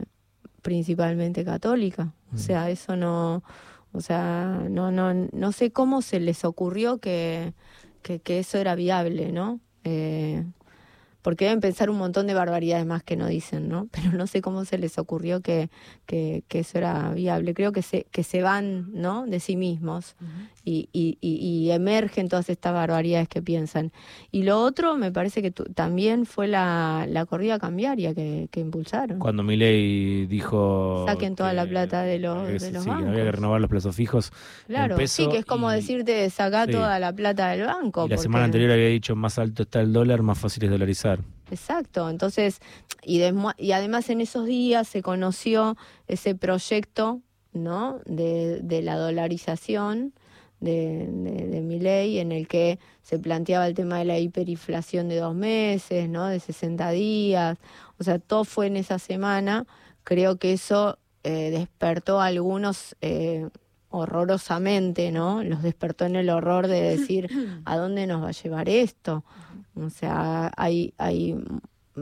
principalmente 0.64 1.46
católica. 1.46 2.14
O 2.34 2.38
sea, 2.38 2.72
eso 2.72 2.96
no, 2.96 3.44
o 3.92 4.02
sea, 4.02 4.66
no, 4.70 4.92
no, 4.92 5.14
no 5.14 5.52
sé 5.52 5.72
cómo 5.72 6.02
se 6.02 6.20
les 6.20 6.46
ocurrió 6.46 6.98
que, 6.98 7.54
que, 8.02 8.20
que 8.20 8.40
eso 8.40 8.58
era 8.58 8.76
viable, 8.76 9.32
¿no? 9.32 9.60
Eh, 9.84 10.46
porque 11.22 11.46
deben 11.46 11.60
pensar 11.60 11.90
un 11.90 11.98
montón 11.98 12.26
de 12.26 12.34
barbaridades 12.34 12.86
más 12.86 13.04
que 13.04 13.16
no 13.16 13.28
dicen, 13.28 13.68
¿no? 13.68 13.88
Pero 13.92 14.12
no 14.12 14.28
sé 14.28 14.42
cómo 14.42 14.66
se 14.66 14.78
les 14.78 14.98
ocurrió 14.98 15.42
que, 15.42 15.70
que, 16.06 16.44
eso 16.52 16.78
era 16.78 17.14
viable. 17.14 17.54
Creo 17.54 17.72
que 17.72 17.82
se, 17.82 18.06
que 18.12 18.24
se 18.24 18.42
van, 18.42 18.92
¿no? 18.94 19.26
De 19.26 19.40
sí 19.40 19.56
mismos 19.56 20.16
y, 20.64 20.90
y- 20.94 21.18
y 21.22 21.72
emergen 21.72 22.30
todas 22.30 22.50
estas 22.50 22.74
barbaridades 22.74 23.28
que 23.28 23.42
piensan. 23.42 23.92
Y 24.32 24.44
lo 24.44 24.60
otro 24.62 24.96
me 24.96 25.12
parece 25.12 25.42
que 25.42 25.52
tu- 25.52 25.64
también 25.66 26.26
fue 26.26 26.48
la, 26.48 27.06
la 27.10 27.26
corrida 27.26 27.58
cambiaria 27.60 28.14
que, 28.14 28.48
que 28.52 28.60
impulsaron. 28.60 29.20
Cuando 29.20 29.44
Milei 29.44 30.26
dijo 30.28 31.06
Saquen 31.08 31.36
toda 31.36 31.50
que- 31.50 31.56
la 31.56 31.66
plata 31.66 32.04
de 32.04 32.20
los- 32.20 32.46
que 32.46 32.54
de 32.54 32.60
sí, 32.60 32.72
los 32.72 32.84
que 32.86 32.92
había 32.92 33.06
que 33.12 33.18
bancos. 33.18 33.36
renovar 33.36 33.62
los 33.62 33.70
plazos 33.70 33.96
fijos. 33.96 34.32
Claro, 34.68 34.98
sí, 35.08 35.28
que 35.30 35.38
es 35.40 35.46
como 35.46 35.72
y- 35.72 35.76
decirte 35.76 36.30
sacar 36.30 36.68
sí. 36.68 36.74
toda 36.74 37.00
la 37.00 37.12
plata 37.14 37.50
del 37.52 37.66
banco. 37.66 38.06
Y 38.06 38.10
la 38.10 38.16
porque- 38.16 38.22
semana 38.24 38.46
anterior 38.46 38.72
había 38.72 38.88
dicho 38.88 39.16
más 39.16 39.40
alto 39.40 39.64
está 39.64 39.82
el 39.82 39.92
dólar, 39.94 40.22
más 40.22 40.38
fácil 40.38 40.64
es 40.66 40.70
dolarizar. 40.70 41.20
Exacto, 41.50 42.10
entonces, 42.10 42.60
y 43.04 43.22
además 43.24 44.10
en 44.10 44.22
esos 44.22 44.46
días 44.46 44.88
se 44.88 45.02
conoció 45.02 45.76
ese 46.08 46.34
proyecto, 46.36 47.22
¿no? 47.52 48.00
De, 48.06 48.60
de 48.62 48.82
la 48.82 48.96
dolarización 48.96 50.14
de, 50.62 51.08
de, 51.12 51.48
de 51.48 51.62
Milei, 51.62 52.20
en 52.20 52.32
el 52.32 52.48
que 52.48 52.80
se 53.02 53.20
planteaba 53.20 53.68
el 53.68 53.74
tema 53.74 53.98
de 54.00 54.06
la 54.06 54.20
hiperinflación 54.20 55.10
de 55.10 55.18
dos 55.18 55.36
meses, 55.36 56.08
¿no? 56.08 56.28
De 56.28 56.40
60 56.40 56.92
días, 56.92 57.58
o 58.00 58.04
sea, 58.04 58.20
todo 58.20 58.46
fue 58.46 58.68
en 58.68 58.78
esa 58.78 59.00
semana. 59.00 59.66
Creo 60.04 60.38
que 60.38 60.54
eso 60.54 60.98
eh, 61.24 61.52
despertó 61.52 62.22
a 62.22 62.28
algunos 62.28 62.96
eh, 63.02 63.50
horrorosamente, 63.90 65.12
¿no? 65.12 65.44
Los 65.44 65.62
despertó 65.62 66.06
en 66.06 66.16
el 66.16 66.30
horror 66.30 66.68
de 66.68 66.82
decir, 66.82 67.30
¿a 67.66 67.78
dónde 67.78 68.08
nos 68.08 68.24
va 68.24 68.30
a 68.30 68.32
llevar 68.32 68.70
esto? 68.70 69.24
O 69.76 69.90
sea, 69.90 70.52
hay, 70.58 70.94
hay, 70.98 71.36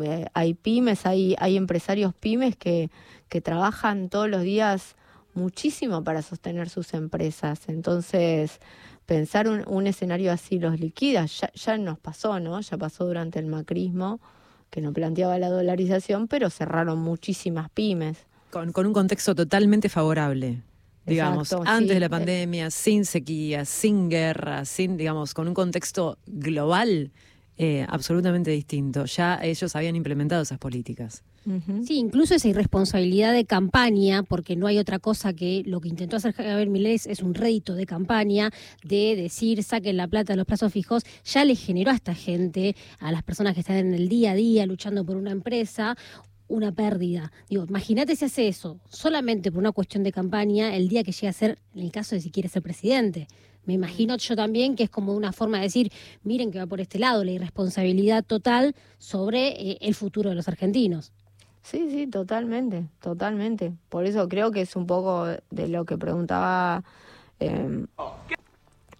eh, 0.01 0.25
hay 0.33 0.53
pymes, 0.53 1.05
hay, 1.05 1.35
hay 1.39 1.57
empresarios 1.57 2.13
pymes 2.13 2.55
que, 2.55 2.89
que 3.29 3.41
trabajan 3.41 4.09
todos 4.09 4.29
los 4.29 4.43
días 4.43 4.95
muchísimo 5.39 6.03
para 6.03 6.21
sostener 6.21 6.69
sus 6.69 6.93
empresas. 6.93 7.61
Entonces, 7.67 8.59
pensar 9.05 9.47
un, 9.47 9.63
un 9.67 9.87
escenario 9.87 10.31
así 10.31 10.59
los 10.59 10.79
liquida, 10.79 11.25
ya, 11.25 11.51
ya 11.53 11.77
nos 11.77 11.97
pasó, 11.99 12.39
¿no? 12.39 12.61
Ya 12.61 12.77
pasó 12.77 13.05
durante 13.05 13.39
el 13.39 13.47
macrismo, 13.47 14.19
que 14.69 14.81
no 14.81 14.93
planteaba 14.93 15.37
la 15.39 15.49
dolarización, 15.49 16.27
pero 16.27 16.49
cerraron 16.49 16.99
muchísimas 16.99 17.69
pymes. 17.71 18.17
Con, 18.51 18.71
con 18.71 18.85
un 18.85 18.93
contexto 18.93 19.33
totalmente 19.33 19.89
favorable. 19.89 20.61
Digamos, 21.05 21.51
Exacto, 21.51 21.69
antes 21.69 21.89
sí. 21.89 21.93
de 21.95 21.99
la 21.99 22.09
pandemia, 22.09 22.69
sin 22.69 23.03
sequía, 23.05 23.65
sin 23.65 24.09
guerra, 24.09 24.63
sin, 24.65 24.95
digamos, 24.95 25.33
con 25.33 25.47
un 25.47 25.53
contexto 25.55 26.19
global 26.27 27.11
eh, 27.57 27.85
absolutamente 27.89 28.51
distinto. 28.51 29.05
Ya 29.05 29.39
ellos 29.41 29.75
habían 29.75 29.95
implementado 29.95 30.43
esas 30.43 30.59
políticas. 30.59 31.23
Sí, 31.85 31.97
incluso 31.97 32.35
esa 32.35 32.47
irresponsabilidad 32.47 33.33
de 33.33 33.45
campaña, 33.45 34.23
porque 34.23 34.55
no 34.55 34.67
hay 34.67 34.77
otra 34.77 34.99
cosa 34.99 35.33
que 35.33 35.63
lo 35.65 35.81
que 35.81 35.87
intentó 35.89 36.17
hacer 36.17 36.33
Javier 36.33 36.69
Milei 36.69 36.93
es- 36.95 37.07
es 37.07 37.21
un 37.21 37.33
rédito 37.33 37.73
de 37.75 37.85
campaña, 37.85 38.51
de 38.83 39.15
decir 39.15 39.63
saquen 39.63 39.97
la 39.97 40.07
plata 40.07 40.33
de 40.33 40.37
los 40.37 40.45
plazos 40.45 40.71
fijos, 40.71 41.03
ya 41.25 41.45
le 41.45 41.55
generó 41.55 41.91
a 41.91 41.95
esta 41.95 42.13
gente, 42.13 42.75
a 42.99 43.11
las 43.11 43.23
personas 43.23 43.53
que 43.53 43.61
están 43.61 43.77
en 43.77 43.93
el 43.93 44.09
día 44.09 44.31
a 44.31 44.35
día 44.35 44.65
luchando 44.65 45.03
por 45.05 45.15
una 45.17 45.31
empresa, 45.31 45.95
una 46.47 46.71
pérdida. 46.71 47.31
Digo, 47.49 47.65
imagínate 47.67 48.15
si 48.15 48.25
hace 48.25 48.47
eso 48.47 48.79
solamente 48.89 49.51
por 49.51 49.59
una 49.59 49.71
cuestión 49.71 50.03
de 50.03 50.11
campaña 50.11 50.75
el 50.75 50.87
día 50.89 51.03
que 51.03 51.11
llegue 51.11 51.27
a 51.27 51.33
ser, 51.33 51.57
en 51.75 51.81
el 51.83 51.91
caso 51.91 52.15
de 52.15 52.21
si 52.21 52.31
quiere 52.31 52.49
ser 52.49 52.61
presidente. 52.61 53.27
Me 53.65 53.73
imagino 53.73 54.17
yo 54.17 54.35
también 54.35 54.75
que 54.75 54.83
es 54.83 54.89
como 54.89 55.13
una 55.13 55.31
forma 55.31 55.57
de 55.57 55.63
decir, 55.65 55.91
miren 56.23 56.49
que 56.49 56.57
va 56.57 56.65
por 56.65 56.81
este 56.81 56.97
lado, 56.97 57.23
la 57.23 57.31
irresponsabilidad 57.31 58.23
total 58.25 58.73
sobre 58.97 59.49
eh, 59.49 59.77
el 59.81 59.93
futuro 59.93 60.29
de 60.31 60.35
los 60.35 60.47
argentinos. 60.47 61.11
Sí, 61.69 61.87
sí, 61.91 62.07
totalmente, 62.07 62.87
totalmente. 62.99 63.73
Por 63.89 64.07
eso 64.07 64.27
creo 64.27 64.49
que 64.51 64.61
es 64.61 64.75
un 64.75 64.87
poco 64.87 65.27
de 65.51 65.67
lo 65.67 65.85
que 65.85 65.99
preguntaba, 65.99 66.83
eh, 67.39 67.85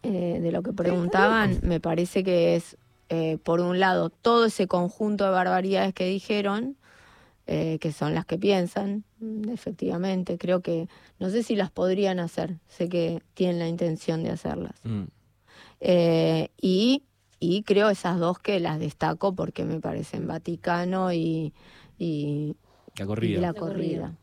eh, 0.04 0.40
de 0.40 0.52
lo 0.52 0.62
que 0.62 0.72
preguntaban, 0.72 1.60
me 1.64 1.80
parece 1.80 2.24
que 2.24 2.56
es, 2.56 2.78
eh, 3.10 3.40
por 3.44 3.60
un 3.60 3.80
lado, 3.80 4.12
todo 4.12 4.46
ese 4.46 4.68
conjunto 4.68 5.26
de 5.26 5.32
barbaridades 5.32 5.96
que 5.96 6.06
dijeron, 6.06 6.78
eh, 7.48 7.80
que 7.82 7.92
son 7.92 8.14
las 8.14 8.28
que 8.28 8.38
piensan, 8.38 9.04
efectivamente, 9.52 10.38
creo 10.38 10.62
que, 10.62 10.88
no 11.18 11.32
sé 11.32 11.42
si 11.42 11.56
las 11.56 11.72
podrían 11.72 12.20
hacer, 12.20 12.60
sé 12.68 12.88
que 12.88 13.24
tienen 13.34 13.58
la 13.58 13.68
intención 13.68 14.22
de 14.22 14.30
hacerlas. 14.30 14.76
Mm. 14.84 15.06
Eh, 15.80 16.52
y, 16.62 17.02
y 17.40 17.64
creo 17.64 17.90
esas 17.90 18.20
dos 18.20 18.38
que 18.38 18.60
las 18.60 18.78
destaco 18.78 19.34
porque 19.34 19.66
me 19.66 19.80
parecen 19.80 20.28
Vaticano 20.28 21.12
y, 21.12 21.52
y, 22.00 22.56
La 22.98 23.04
y 23.04 23.08
corrida. 23.08 23.42
la 23.42 23.48
La 23.48 23.54
corrida. 23.54 24.18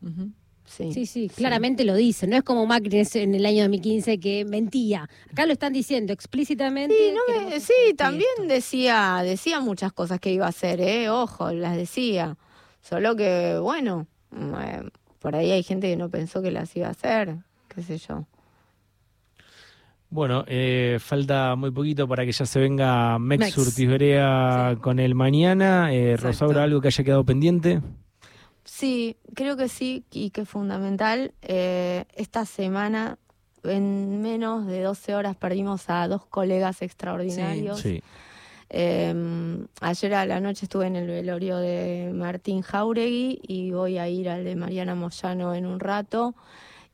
Sí. 0.64 0.92
Sí, 0.92 1.06
sí, 1.06 1.28
claramente 1.28 1.84
lo 1.84 1.94
dice. 1.94 2.26
No 2.26 2.36
es 2.36 2.42
como 2.42 2.66
Macri 2.66 3.00
en 3.14 3.36
el 3.36 3.46
año 3.46 3.62
2015 3.62 4.18
que 4.18 4.44
mentía. 4.44 5.08
Acá 5.30 5.46
lo 5.46 5.52
están 5.52 5.72
diciendo 5.72 6.12
explícitamente. 6.12 6.92
Sí, 6.96 7.14
no 7.14 7.20
me- 7.48 7.54
esto. 7.54 7.72
también 7.96 8.28
decía, 8.48 9.20
decía 9.22 9.60
muchas 9.60 9.92
cosas 9.92 10.18
que 10.18 10.32
iba 10.32 10.46
a 10.46 10.48
hacer, 10.48 10.80
eh, 10.80 11.08
ojo, 11.08 11.52
las 11.52 11.76
decía. 11.76 12.36
Solo 12.80 13.14
que, 13.14 13.58
bueno, 13.62 14.08
mm, 14.32 14.54
eh, 14.60 14.82
por 15.20 15.36
ahí 15.36 15.52
hay 15.52 15.62
gente 15.62 15.88
que 15.88 15.96
no 15.96 16.08
pensó 16.10 16.42
que 16.42 16.50
las 16.50 16.74
iba 16.76 16.88
a 16.88 16.90
hacer, 16.90 17.36
qué 17.68 17.82
sé 17.84 17.98
yo. 17.98 18.26
Bueno, 20.08 20.44
eh, 20.46 20.98
falta 21.00 21.56
muy 21.56 21.70
poquito 21.72 22.06
para 22.06 22.24
que 22.24 22.32
ya 22.32 22.46
se 22.46 22.60
venga 22.60 23.18
Mex, 23.18 23.40
Mex. 23.40 23.58
Urtiz 23.58 23.88
Berea 23.88 24.72
Sí. 24.74 24.80
con 24.80 24.98
el 25.00 25.14
mañana. 25.14 25.92
Eh. 25.92 26.16
Rosaura, 26.16 26.62
¿algo 26.62 26.80
que 26.80 26.88
haya 26.88 27.04
quedado 27.04 27.24
pendiente? 27.24 27.80
Sí, 28.64 29.16
creo 29.34 29.56
que 29.56 29.68
sí 29.68 30.04
y 30.12 30.30
que 30.30 30.42
es 30.42 30.48
fundamental. 30.48 31.32
Eh, 31.42 32.04
esta 32.14 32.44
semana, 32.44 33.18
en 33.64 34.22
menos 34.22 34.66
de 34.66 34.82
12 34.82 35.14
horas, 35.14 35.36
perdimos 35.36 35.88
a 35.90 36.06
dos 36.08 36.24
colegas 36.26 36.82
extraordinarios. 36.82 37.80
Sí. 37.80 38.00
Eh, 38.68 39.14
ayer 39.80 40.14
a 40.14 40.26
la 40.26 40.40
noche 40.40 40.66
estuve 40.66 40.86
en 40.88 40.96
el 40.96 41.06
velorio 41.06 41.58
de 41.58 42.10
Martín 42.14 42.62
Jauregui 42.62 43.40
y 43.46 43.70
voy 43.70 43.98
a 43.98 44.08
ir 44.08 44.28
al 44.28 44.44
de 44.44 44.56
Mariana 44.56 44.94
Moyano 44.94 45.54
en 45.54 45.66
un 45.66 45.78
rato. 45.78 46.34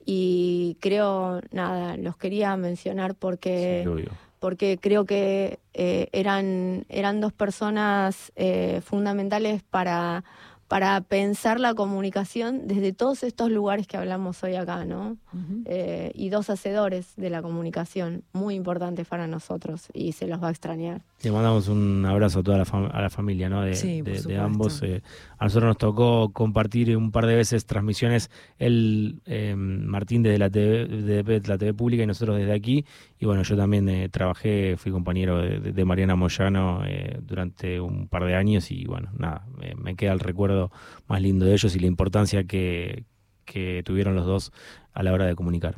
Y 0.05 0.77
creo, 0.81 1.41
nada, 1.51 1.97
los 1.97 2.17
quería 2.17 2.57
mencionar 2.57 3.15
porque, 3.15 3.85
Sí, 3.87 4.05
porque 4.39 4.79
creo 4.81 5.05
que 5.05 5.61
eh, 5.73 6.09
eran, 6.13 6.85
eran 6.89 7.21
dos 7.21 7.33
personas 7.33 8.33
eh, 8.35 8.81
fundamentales 8.85 9.63
para, 9.63 10.25
para 10.73 10.99
pensar 11.03 11.61
la 11.61 11.75
comunicación 11.75 12.67
desde 12.67 12.95
todos 12.95 13.25
estos 13.25 13.51
lugares 13.51 13.87
que 13.87 13.99
hablamos 13.99 14.43
hoy 14.43 14.55
acá, 14.55 14.87
¿no? 14.87 15.19
Eh, 15.67 16.11
y 16.15 16.31
dos 16.31 16.49
hacedores 16.49 17.13
de 17.17 17.29
la 17.29 17.43
comunicación, 17.43 18.23
muy 18.33 18.55
importantes 18.55 19.07
para 19.07 19.27
nosotros 19.27 19.89
y 19.93 20.13
se 20.13 20.27
los 20.27 20.43
va 20.43 20.49
a 20.49 20.51
extrañar. 20.51 21.03
Le 21.23 21.31
mandamos 21.31 21.69
un 21.69 22.07
abrazo 22.07 22.41
a 22.41 22.43
toda 22.43 22.57
la, 22.57 22.65
fam- 22.65 22.91
a 22.91 23.03
la 23.03 23.11
familia 23.11 23.51
¿no? 23.51 23.61
de, 23.63 23.75
Sí, 23.75 24.01
de- 24.01 24.39
ambos. 24.39 24.83
eh. 24.83 25.03
a 25.39 25.45
nosotros 25.45 25.69
nos 25.69 25.77
tocó 25.77 26.31
compartir 26.33 26.97
un 26.97 27.13
par 27.13 27.27
de 27.27 27.35
veces 27.37 27.67
transmisiones, 27.67 28.31
el 28.59 29.21
eh, 29.27 29.55
Martín 29.57 30.23
desde 30.23 30.39
la 30.39 30.49
TV, 30.49 30.87
de 30.87 31.41
la 31.47 31.59
TV 31.59 31.75
pública 31.75 32.03
y 32.03 32.07
nosotros 32.07 32.39
desde 32.39 32.55
aquí. 32.55 32.87
Y 33.19 33.27
bueno, 33.27 33.43
yo 33.43 33.57
también 33.59 33.89
eh, 33.91 34.09
trabajé, 34.09 34.77
fui 34.79 34.91
compañero 34.91 35.37
de, 35.39 35.61
de- 35.61 35.73
de 35.73 35.85
Mariana 35.85 36.17
Moyano 36.17 36.83
eh, 36.87 37.19
durante 37.23 37.79
un 37.81 38.09
par 38.09 38.25
de 38.25 38.35
años 38.37 38.71
y 38.71 38.85
bueno, 38.87 39.11
nada, 39.19 39.47
me, 39.59 39.75
me 39.75 39.95
queda 39.97 40.13
el 40.13 40.21
recuerdo 40.21 40.62
más 41.09 41.21
lindo 41.23 41.47
de 41.47 41.53
ellos 41.55 41.75
y 41.75 41.79
la 41.81 41.87
importancia 41.87 42.45
que, 42.45 43.05
que 43.45 43.83
tuvieron 43.85 44.15
los 44.15 44.27
dos 44.27 44.53
a 44.95 45.03
la 45.03 45.13
hora 45.13 45.25
de 45.25 45.35
comunicar. 45.35 45.77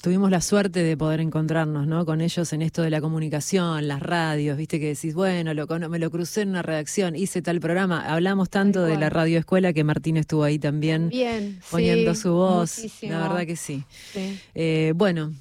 Tuvimos 0.00 0.30
la 0.30 0.40
suerte 0.40 0.82
de 0.82 0.96
poder 0.96 1.20
encontrarnos 1.20 1.86
¿no? 1.86 2.06
con 2.06 2.22
ellos 2.22 2.50
en 2.54 2.62
esto 2.62 2.80
de 2.80 2.88
la 2.88 3.00
comunicación, 3.02 3.86
las 3.86 4.00
radios, 4.00 4.56
viste 4.56 4.80
que 4.80 4.94
decís, 4.94 5.14
bueno, 5.14 5.52
lo, 5.52 5.66
me 5.90 5.98
lo 5.98 6.10
crucé 6.10 6.42
en 6.42 6.50
una 6.50 6.62
redacción, 6.62 7.14
hice 7.14 7.42
tal 7.42 7.60
programa. 7.60 8.06
Hablamos 8.08 8.48
tanto 8.48 8.84
de 8.84 8.94
la 8.94 9.00
cual. 9.00 9.10
radio 9.10 9.38
escuela 9.38 9.74
que 9.74 9.84
Martín 9.84 10.16
estuvo 10.16 10.44
ahí 10.44 10.58
también 10.58 11.10
Bien, 11.10 11.60
poniendo 11.70 12.14
sí, 12.14 12.22
su 12.22 12.32
voz. 12.32 12.78
muchísimo. 12.78 13.12
La 13.12 13.28
verdad 13.28 13.46
que 13.46 13.56
sí. 13.56 13.84
Sí. 14.14 14.38
Eh, 14.54 14.92
bueno, 14.96 15.34